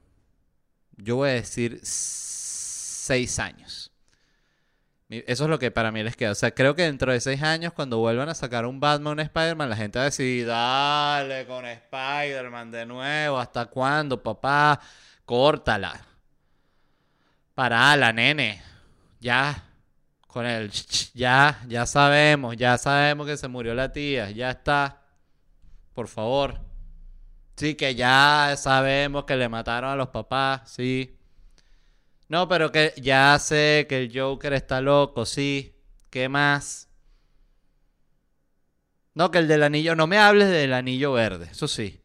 [0.96, 3.90] yo voy a decir, seis años.
[5.08, 6.32] Eso es lo que para mí les queda.
[6.32, 9.20] O sea, creo que dentro de seis años, cuando vuelvan a sacar un Batman, un
[9.20, 14.80] Spider-Man, la gente va a decir, dale con Spider-Man de nuevo, ¿hasta cuándo, papá?
[15.24, 16.00] Córtala.
[17.54, 18.62] Parala, nene.
[19.20, 19.62] Ya.
[20.26, 20.70] Con el...
[21.14, 25.03] Ya, ya sabemos, ya sabemos que se murió la tía, ya está.
[25.94, 26.60] Por favor.
[27.56, 31.16] Sí, que ya sabemos que le mataron a los papás, sí.
[32.28, 35.74] No, pero que ya sé que el Joker está loco, sí.
[36.10, 36.88] ¿Qué más?
[39.14, 42.00] No, que el del anillo, no me hables del anillo verde, eso sí.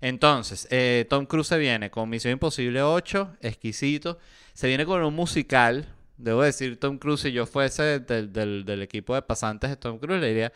[0.00, 4.18] Entonces, eh, Tom Cruise se viene con Misión Imposible 8, exquisito.
[4.54, 5.86] Se viene con un musical.
[6.18, 9.98] Debo decir, Tom Cruise, si yo fuese del, del- del equipo de pasantes de Tom
[9.98, 10.52] Cruise, le diría,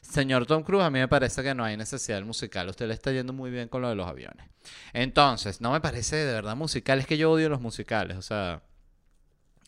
[0.00, 2.68] señor Tom Cruise, a mí me parece que no hay necesidad del musical.
[2.68, 4.46] Usted le está yendo muy bien con lo de los aviones.
[4.92, 6.98] Entonces, no me parece de verdad musical.
[6.98, 8.16] Es que yo odio los musicales.
[8.16, 8.62] O sea,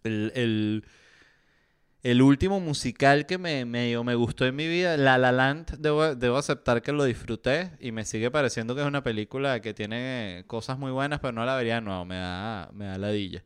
[0.04, 0.84] el, el,
[2.02, 6.38] el último musical que me, me, gustó en mi vida, La La Land, debo, debo
[6.38, 10.78] aceptar que lo disfruté y me sigue pareciendo que es una película que tiene cosas
[10.78, 13.44] muy buenas, pero no la vería nuevo, me da, me da ladilla,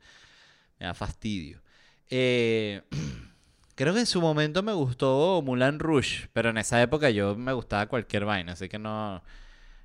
[0.79, 1.63] me da fastidio.
[2.11, 2.83] Eh,
[3.75, 7.53] creo que en su momento me gustó Mulan Rouge, pero en esa época yo me
[7.53, 9.23] gustaba cualquier vaina, así que no,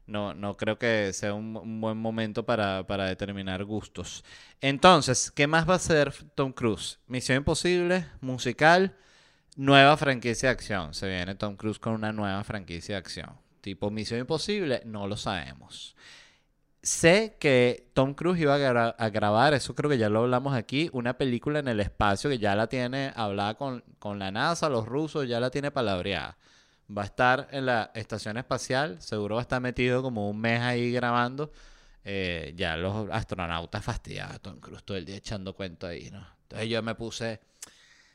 [0.07, 4.23] no, no creo que sea un, un buen momento para, para determinar gustos.
[4.61, 6.99] Entonces, ¿qué más va a hacer Tom Cruise?
[7.07, 8.95] Misión Imposible, musical,
[9.55, 10.93] nueva franquicia de acción.
[10.93, 13.31] Se viene Tom Cruise con una nueva franquicia de acción.
[13.61, 15.95] Tipo Misión Imposible, no lo sabemos.
[16.89, 20.55] Sé que Tom Cruise iba a, gra- a grabar, eso creo que ya lo hablamos
[20.55, 24.69] aquí, una película en el espacio que ya la tiene hablada con, con la NASA,
[24.69, 26.35] los rusos, ya la tiene palabreada.
[26.89, 30.61] Va a estar en la estación espacial, seguro va a estar metido como un mes
[30.61, 31.51] ahí grabando.
[32.03, 36.25] Eh, ya los astronautas fastidiados, Tom Cruise todo el día echando cuento ahí, ¿no?
[36.43, 37.39] Entonces yo me puse,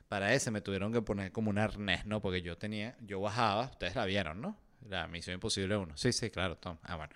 [0.09, 2.21] para ese me tuvieron que poner como un arnés, ¿no?
[2.21, 4.57] Porque yo tenía, yo bajaba, ustedes la vieron, ¿no?
[4.89, 5.97] La Misión Imposible 1.
[5.97, 6.79] Sí, sí, claro, Tom.
[6.83, 7.13] Ah, bueno.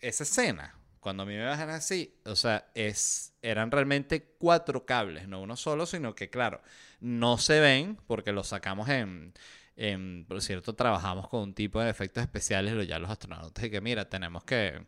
[0.00, 5.28] Esa escena, cuando a mí me bajan así, o sea, es, eran realmente cuatro cables,
[5.28, 6.60] no uno solo, sino que, claro,
[7.00, 9.32] no se ven porque los sacamos en,
[10.28, 13.80] por cierto, trabajamos con un tipo de efectos especiales, lo- ya los astronautas, y que
[13.80, 14.82] mira, tenemos que,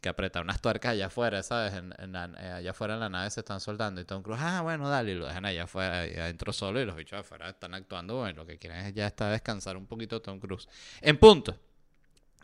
[0.00, 1.74] que apretar unas tuercas allá afuera, ¿sabes?
[1.74, 4.88] En, eh, allá afuera en la nave se están soldando y Tom Cruise, ah, bueno,
[4.88, 8.42] dale, y lo dejan allá afuera adentro solo y los bichos afuera están actuando, bueno,
[8.42, 10.68] lo que quieren es ya está descansar un poquito Tom Cruise.
[11.00, 11.56] En punto,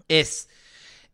[0.08, 0.48] es,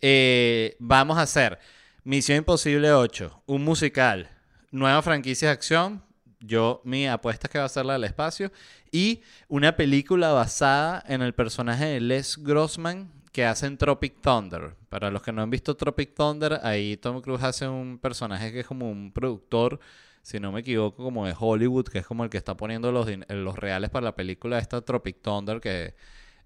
[0.06, 1.58] eh, vamos a hacer
[2.02, 4.28] Misión Imposible 8, un musical,
[4.70, 6.04] nueva franquicia de acción,
[6.40, 8.52] yo mi apuesta es que va a ser la del espacio,
[8.92, 14.76] y una película basada en el personaje de Les Grossman que hace en Tropic Thunder.
[14.90, 18.60] Para los que no han visto Tropic Thunder, ahí Tom Cruise hace un personaje que
[18.60, 19.80] es como un productor,
[20.20, 23.08] si no me equivoco, como de Hollywood, que es como el que está poniendo los,
[23.28, 25.94] los reales para la película esta Tropic Thunder, que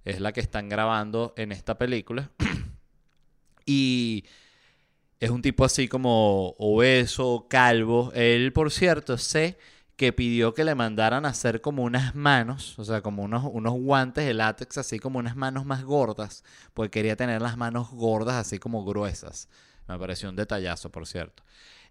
[0.05, 2.31] es la que están grabando en esta película.
[3.69, 4.25] y
[5.21, 8.11] es un tipo así como obeso, calvo.
[8.15, 9.59] Él, por cierto, sé
[9.97, 13.75] que pidió que le mandaran a hacer como unas manos, o sea, como unos, unos
[13.75, 18.37] guantes de látex, así como unas manos más gordas, porque quería tener las manos gordas,
[18.37, 19.49] así como gruesas.
[19.87, 21.43] Me pareció un detallazo, por cierto.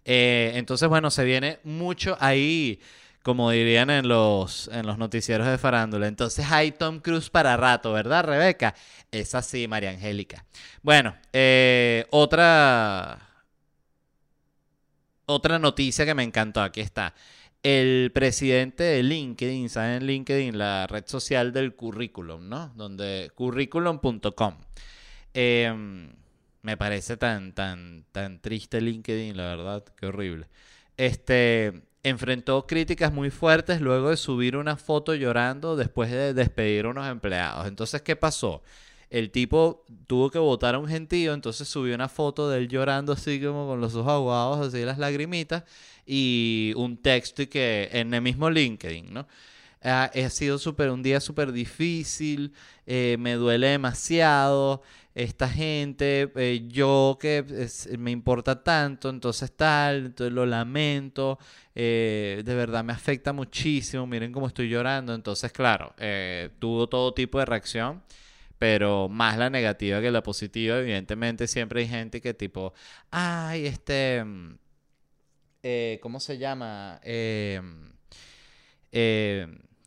[0.05, 2.79] Eh, entonces, bueno, se viene mucho ahí,
[3.27, 6.07] como dirían en los, en los noticieros de farándula.
[6.07, 8.73] Entonces hay Tom Cruise para rato, ¿verdad, Rebeca?
[9.11, 10.45] Es así, María Angélica.
[10.81, 13.19] Bueno, eh, otra,
[15.25, 17.13] otra noticia que me encantó, aquí está.
[17.61, 20.57] El presidente de LinkedIn, ¿saben LinkedIn?
[20.57, 22.69] La red social del currículum, ¿no?
[22.77, 24.55] Donde curriculum.com.
[25.33, 26.13] Em,
[26.61, 30.47] me parece tan, tan, tan triste LinkedIn, la verdad, qué horrible.
[30.95, 36.89] Este enfrentó críticas muy fuertes luego de subir una foto llorando después de despedir a
[36.89, 37.67] unos empleados.
[37.67, 38.63] Entonces, ¿qué pasó?
[39.09, 43.13] El tipo tuvo que votar a un gentío, entonces subió una foto de él llorando
[43.13, 45.63] así como con los ojos aguados, así las lagrimitas,
[46.05, 49.27] y un texto y que en el mismo LinkedIn, ¿no?
[49.81, 52.51] Ha sido súper un día súper difícil,
[52.85, 54.81] eh, me duele demasiado,
[55.17, 61.39] esta gente, eh, yo que es- me importa tanto, entonces tal, entonces lo lamento,
[61.75, 67.13] eh, de verdad me afecta muchísimo, miren cómo estoy llorando, entonces claro, eh, tuvo todo
[67.13, 68.03] tipo de reacción
[68.59, 70.79] pero más la negativa que la positiva.
[70.79, 72.73] Evidentemente, siempre hay gente que tipo,
[73.11, 74.55] ay, este, mm,
[76.01, 76.99] ¿cómo se llama?
[77.03, 77.61] Eh,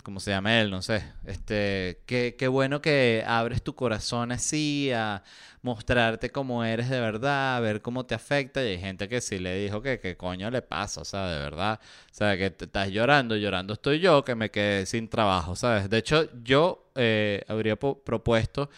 [0.03, 0.71] ¿cómo se llama él?
[0.71, 1.03] No sé.
[1.25, 5.23] Este, qué, qué bueno que abres tu corazón así a
[5.63, 8.63] mostrarte cómo eres de verdad, a ver cómo te afecta.
[8.65, 11.39] Y hay gente que sí le dijo que qué coño le pasa, o sea, de
[11.39, 11.81] verdad.
[11.83, 15.91] O sea, que te estás llorando, llorando estoy yo, que me quedé sin trabajo, ¿sabes?
[15.91, 18.71] De hecho, yo eh, habría propuesto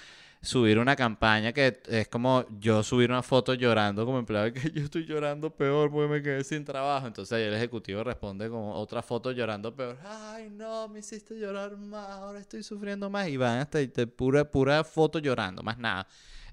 [0.42, 4.83] subir una campaña que es como yo subir una foto llorando como empleado que yo
[4.85, 7.07] estoy llorando peor porque me quedé sin trabajo.
[7.07, 9.96] Entonces ahí el ejecutivo responde con otra foto llorando peor.
[10.05, 13.28] Ay, no, me hiciste llorar más, ahora estoy sufriendo más.
[13.28, 16.07] Y van hasta te- pura, pura foto llorando, más nada.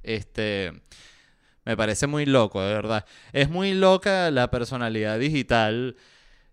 [0.04, 0.71] Este,
[1.65, 3.06] me parece muy loco, de verdad.
[3.34, 5.95] Es muy loca la personalidad digital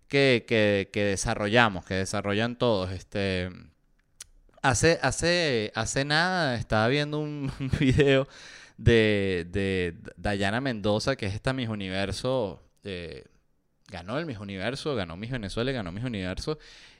[0.07, 2.91] que, que, que desarrollamos, que desarrollan todos.
[2.91, 3.49] Este,
[4.61, 8.27] hace, hace, hace nada estaba viendo un video
[8.77, 12.61] de, de Dayana Mendoza, que es esta Miss Universo.
[12.83, 13.25] eh,
[13.87, 16.59] ganó el Miss Universo, ganó Miss Venezuela, ganó Miss Universo.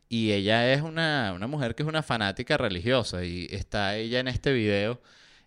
[0.10, 3.24] Y ella es una, una mujer que es una fanática religiosa.
[3.26, 5.02] Y está ella en este video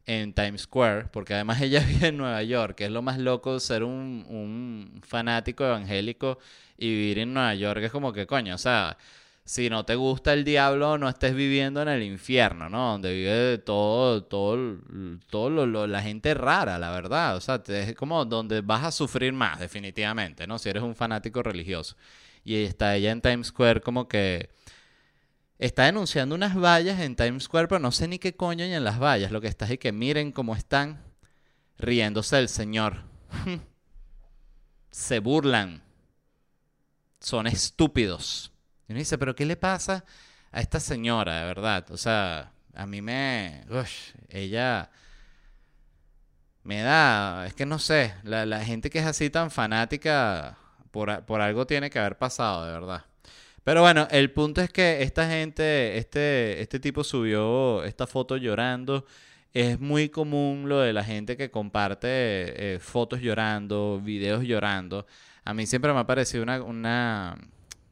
[0.06, 3.61] en Times Square, porque además ella vive en Nueva York, que es lo más loco
[3.61, 6.38] ser un, un fanático evangélico
[6.78, 7.82] y vivir en Nueva York.
[7.84, 8.96] Es como que, coño, o sea,
[9.45, 12.93] si no te gusta el diablo, no estés viviendo en el infierno, ¿no?
[12.93, 14.78] Donde vive todo, todo,
[15.28, 17.36] todo la gente rara, la verdad.
[17.36, 20.59] O sea, es como donde vas a sufrir más, definitivamente, ¿no?
[20.59, 21.97] Si eres un fanático religioso.
[22.45, 24.51] Y está ella en Times Square como que
[25.59, 28.84] está denunciando unas vallas en Times Square, pero no sé ni qué coño hay en
[28.84, 29.32] las vallas.
[29.32, 31.03] Lo que está es que miren cómo están
[31.78, 33.05] riéndose del Señor.
[34.91, 35.82] Se burlan.
[37.20, 38.53] Son estúpidos.
[38.91, 40.05] Y uno dice, pero ¿qué le pasa
[40.51, 41.88] a esta señora, de verdad?
[41.93, 43.62] O sea, a mí me...
[44.28, 44.91] ella
[46.64, 47.47] me da...
[47.47, 50.59] Es que no sé, la, gente que es así tan fanática,
[50.91, 53.05] por, por algo tiene que haber pasado, de verdad.
[53.62, 59.07] Pero bueno, el punto es que esta gente, este, este tipo subió esta foto llorando.
[59.53, 62.09] Es muy común lo de la gente que comparte
[62.74, 65.07] eh, fotos llorando, videos llorando.
[65.45, 67.36] A mí siempre me ha parecido una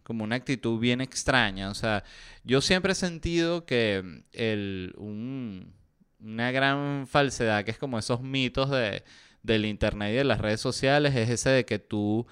[0.08, 1.70] como una actitud bien extraña.
[1.70, 2.02] O sea,
[2.42, 9.04] yo siempre he sentido que el, una gran falsedad, que es como esos mitos de,
[9.42, 12.26] del Internet y de las redes sociales, es ese de que tú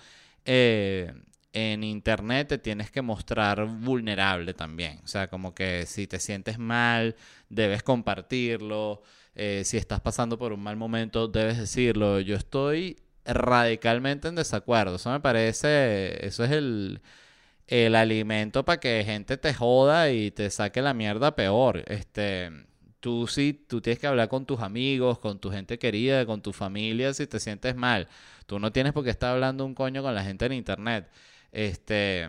[0.46, 1.12] eh,
[1.52, 5.00] en Internet te tienes que mostrar vulnerable también.
[5.04, 7.14] O sea, como que si te sientes mal,
[7.50, 9.02] debes compartirlo.
[9.34, 12.20] Eh, si estás pasando por un mal momento, debes decirlo.
[12.20, 12.96] Yo estoy
[13.26, 14.96] radicalmente en desacuerdo.
[14.96, 17.02] Eso me parece, eso es el
[17.66, 21.82] el alimento para que gente te joda y te saque la mierda peor.
[21.86, 22.50] Este,
[23.00, 26.52] tú sí, tú tienes que hablar con tus amigos, con tu gente querida, con tu
[26.52, 28.08] familia si te sientes mal.
[28.46, 31.08] Tú no tienes por qué estar hablando un coño con la gente en internet.
[31.52, 32.28] Este,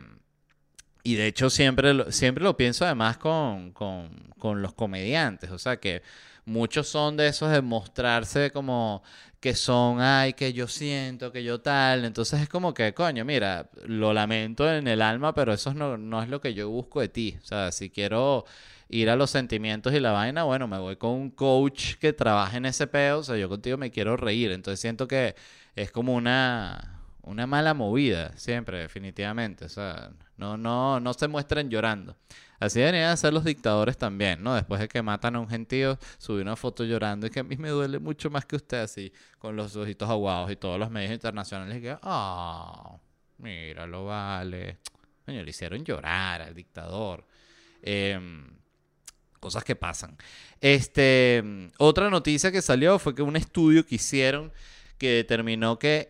[1.04, 4.10] y de hecho siempre, siempre lo pienso además con, con,
[4.40, 5.52] con los comediantes.
[5.52, 6.02] O sea que
[6.48, 9.04] muchos son de esos de mostrarse como
[9.39, 12.06] que son, ay, que yo siento, que yo tal.
[12.06, 16.24] Entonces es como que, coño, mira, lo lamento en el alma, pero eso no, no
[16.24, 17.38] es lo que yo busco de ti.
[17.41, 18.45] O sea, si quiero
[18.89, 22.58] ir a los sentimientos y la vaina, bueno, me voy con un coach que trabaje
[22.58, 23.20] en ese pedo.
[23.20, 24.52] O sea, yo contigo me quiero reír.
[24.52, 25.36] Entonces siento que
[25.76, 29.66] es como una, una mala movida, siempre, definitivamente.
[29.66, 32.16] O sea, no, no, no se muestren llorando.
[32.60, 34.55] Así deberían hacer los dictadores también, ¿no?
[34.55, 37.55] Después de que matan a un gentío, subir una foto llorando y que a mí
[37.58, 41.12] me duele mucho más que usted así, con los ojitos aguados y todos los medios
[41.12, 42.97] internacionales que, ah,
[43.38, 44.78] míralo, vale.
[45.26, 47.26] Coño, le hicieron llorar al dictador.
[47.84, 48.47] Em,
[49.39, 50.18] cosas que pasan.
[50.60, 51.43] Este,
[51.78, 54.51] otra noticia que salió fue que un estudio que hicieron
[54.97, 56.08] que determinó que,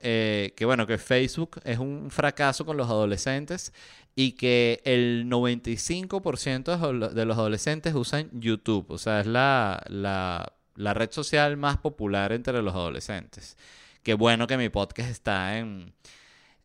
[0.00, 3.72] eh, que, bueno, que Facebook es un fracaso con los adolescentes
[4.16, 8.86] y que el 95% de los adolescentes usan YouTube.
[8.90, 13.56] O sea, es la, la, red social más popular entre los adolescentes.
[14.02, 15.92] Qué bueno que mi podcast está en,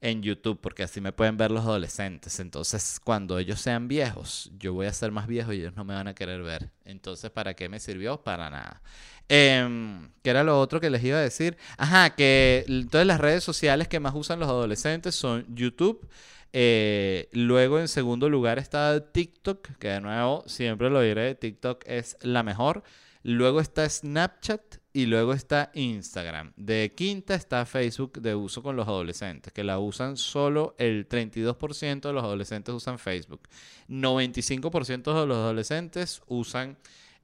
[0.01, 2.39] en YouTube porque así me pueden ver los adolescentes.
[2.39, 5.95] Entonces, cuando ellos sean viejos, yo voy a ser más viejo y ellos no me
[5.95, 6.69] van a querer ver.
[6.85, 8.21] Entonces, ¿para qué me sirvió?
[8.21, 8.81] Para nada.
[9.27, 11.57] Eh, ¿Qué era lo otro que les iba a decir?
[11.77, 16.07] Ajá, que todas las redes sociales que más usan los adolescentes son YouTube.
[16.51, 22.17] Eh, luego en segundo lugar está TikTok, que de nuevo siempre lo diré, TikTok es
[22.21, 22.83] la mejor.
[23.21, 26.53] Luego está Snapchat y luego está Instagram.
[26.55, 32.01] De quinta está Facebook de uso con los adolescentes, que la usan solo el 32%
[32.01, 33.41] de los adolescentes usan Facebook.
[33.89, 36.77] 95% de los adolescentes usan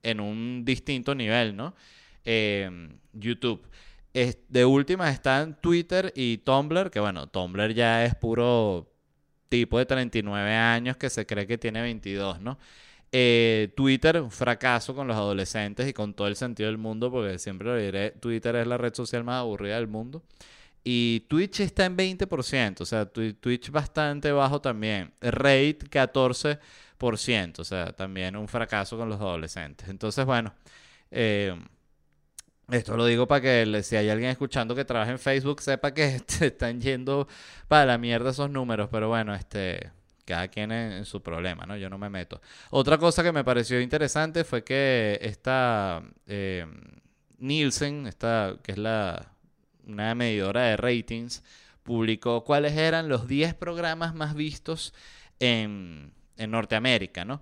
[0.04, 1.76] en un distinto nivel, ¿no?
[2.26, 3.68] Eh, YouTube.
[4.14, 8.95] de última están Twitter y Tumblr, que bueno, Tumblr ya es puro
[9.50, 12.58] tipo de 39 años que se cree que tiene 22, ¿no?
[13.12, 17.40] Eh, Twitter, un fracaso con los adolescentes y con todo el sentido del mundo, porque
[17.40, 20.24] siempre lo diré, Twitter es la red social más aburrida del mundo.
[20.84, 25.14] Y Twitch está en 20%, o sea, Twitch bastante bajo también.
[25.22, 29.90] Rate 14%, o sea, también un fracaso con los adolescentes.
[29.90, 30.54] Entonces, bueno,
[31.10, 31.56] eh,
[32.72, 36.20] esto lo digo para que si hay alguien escuchando que trabaja en Facebook, sepa que
[36.40, 37.28] te están yendo
[37.68, 38.90] para la mierda esos números.
[38.92, 39.92] Pero bueno, este,
[40.26, 41.78] cada quien en, su problema, ¿no?
[41.78, 42.42] Yo no me meto.
[42.72, 46.66] Otra cosa que me pareció interesante fue que esta eh,
[47.38, 49.32] Nielsen, esta, que es la,
[49.86, 51.44] una medidora de ratings,
[51.84, 54.94] publicó cuáles eran los 10 programas más vistos
[55.40, 57.42] en, en Norteamérica, ¿no?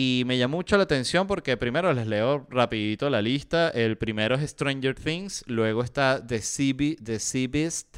[0.00, 3.70] Y me llamó mucho la atención porque primero les leo rapidito la lista.
[3.70, 6.72] El primero es Stranger Things, luego está The Sea,
[7.02, 7.96] The sea Beast,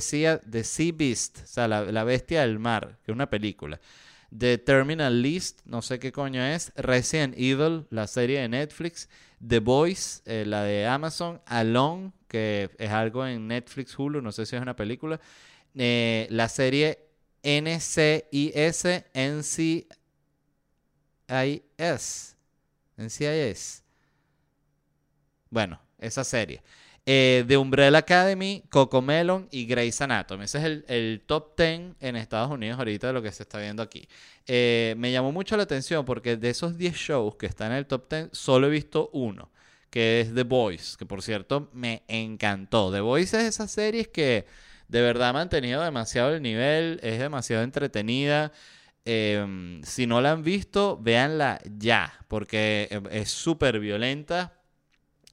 [0.00, 3.80] sea, The sea Beast, o sea, la, bestia del mar, que es una película.
[4.36, 6.72] The Terminal List, no sé qué coño es.
[6.74, 9.08] Resident Evil, la serie de Netflix.
[9.46, 11.40] The Boys, eh, la de Amazon.
[11.46, 15.20] Alone, que es algo en Netflix Hulu, no sé si es una película.
[15.76, 17.06] Eh, la serie
[17.44, 18.84] NCIS,
[21.28, 22.36] NCIS,
[22.96, 23.82] NCIS.
[25.50, 26.62] Bueno, esa serie.
[27.08, 30.44] Eh, de Umbrella Academy, Cocomelon y Grey's Anatomy.
[30.44, 33.80] Ese es el, top 10 en Estados Unidos ahorita de lo que se está viendo
[33.80, 34.08] aquí.
[34.46, 37.86] Eh, me llamó mucho la atención porque de esos 10 shows que están en el
[37.86, 39.52] top 10, solo he visto uno,
[39.88, 42.90] que es The Voice, que por cierto me encantó.
[42.90, 44.46] The Voice es esa serie que
[44.88, 48.50] de verdad ha mantenido demasiado el nivel, es demasiado entretenida.
[49.08, 54.54] Em, si no la han visto, véanla ya, porque em, es súper violenta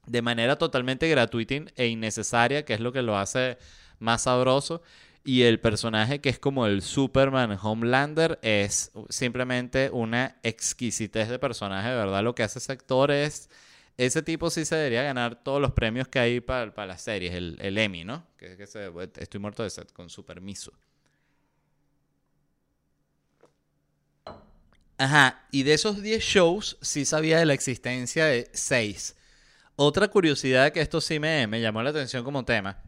[0.06, 3.58] de manera totalmente gratuita e innecesaria, que es lo que lo hace
[3.98, 4.80] más sabroso.
[5.24, 11.88] Y el personaje que es como el Superman Homelander es simplemente una exquisitez de personaje,
[11.88, 12.22] de verdad.
[12.22, 13.50] Lo que hace ese actor es...
[13.96, 17.78] Ese tipo sí se debería ganar todos los premios que hay para, las series, el,
[17.78, 18.26] Emmy, ¿no?
[18.38, 20.72] Estoy muerto de sed, con su permiso.
[24.96, 29.16] Ajá, y de esos 10 shows sí sabía de la existencia de 6
[29.76, 32.80] otra curiosidad que esto sí me, me llamó la atención como tema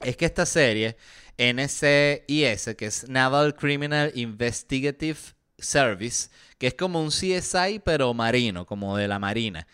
[0.00, 0.96] es que esta serie,
[1.38, 5.18] NCIS, que es Naval Criminal Investigative
[5.58, 9.66] Service, que es como un CSI pero marino, como de la marina,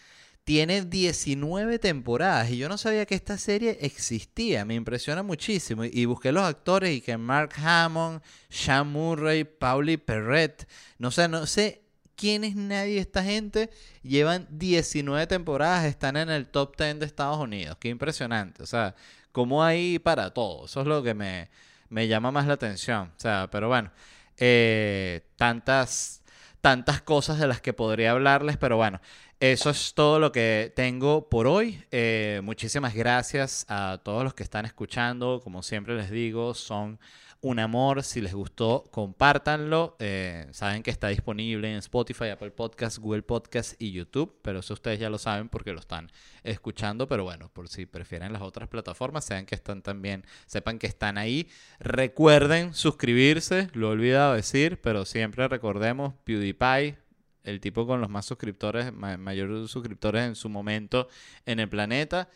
[0.46, 6.04] tiene 19 temporadas y yo no sabía que esta serie existía, me impresiona muchísimo y
[6.04, 10.68] busqué los actores y que Mark Hammond, Sean Murray, Pauli Perret,
[10.98, 11.82] no sé, no sé
[12.14, 13.70] quién es nadie esta gente.
[14.04, 17.76] Llevan 19 temporadas, están en el top 10 de Estados Unidos.
[17.80, 18.62] Qué impresionante.
[18.62, 18.94] O sea,
[19.32, 20.66] como hay para todo.
[20.66, 21.50] Eso es lo que me,
[21.88, 23.12] me llama más la atención.
[23.16, 23.90] O sea, pero bueno,
[24.36, 26.22] eh, tantas,
[26.60, 29.00] tantas cosas de las que podría hablarles, pero bueno.
[29.38, 31.84] Eso es todo lo que tengo por hoy.
[31.90, 35.42] Eh, muchísimas gracias a todos los que están escuchando.
[35.44, 36.98] Como siempre les digo, son
[37.42, 38.02] un amor.
[38.02, 39.94] Si les gustó, compártanlo.
[39.98, 44.38] Eh, saben que está disponible en Spotify, Apple Podcasts, Google Podcasts y YouTube.
[44.40, 46.10] Pero eso ustedes ya lo saben porque lo están
[46.42, 47.06] escuchando.
[47.06, 51.18] Pero bueno, por si prefieren las otras plataformas, sepan que están también, sepan que están
[51.18, 51.46] ahí.
[51.78, 57.05] Recuerden suscribirse, lo he olvidado decir, pero siempre recordemos PewDiePie
[57.46, 61.08] el tipo con los más suscriptores, mayores suscriptores en su momento
[61.46, 62.28] en el planeta.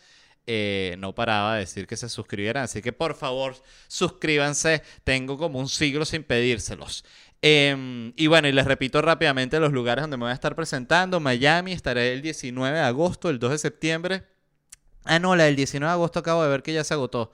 [0.47, 2.63] Eh, no paraba de decir que se suscribieran.
[2.63, 3.55] Así que por favor,
[3.87, 4.81] suscríbanse.
[5.03, 7.05] Tengo como un siglo sin pedírselos.
[7.41, 11.19] Em, y bueno, y les repito rápidamente los lugares donde me voy a estar presentando.
[11.19, 14.23] Miami, estaré el 19 de agosto, el 2 de septiembre.
[15.03, 17.31] Ah, no, la del 19 de agosto acabo de ver que ya se agotó.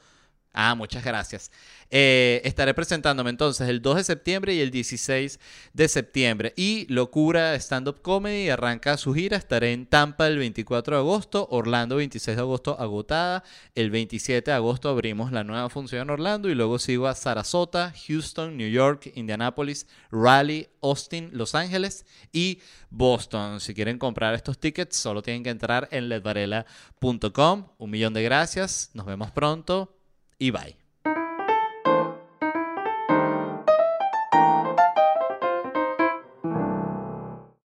[0.60, 1.51] Ah, muchas gracias.
[1.91, 5.39] Eh, estaré presentándome entonces el 2 de septiembre y el 16
[5.72, 6.53] de septiembre.
[6.58, 9.38] Y Locura Stand Up Comedy arranca su gira.
[9.38, 13.43] Estaré en Tampa el 24 de agosto, Orlando 26 de agosto agotada.
[13.76, 17.93] El 27 de agosto abrimos la nueva función en Orlando y luego sigo a Sarasota,
[18.08, 23.60] Houston, New York, Indianapolis, Raleigh, Austin, Los Ángeles y Boston.
[23.60, 27.68] Si quieren comprar estos tickets, solo tienen que entrar en ledvarela.com.
[27.78, 28.89] Un millón de gracias.
[28.95, 29.96] Nos vemos pronto
[30.39, 30.86] y bye.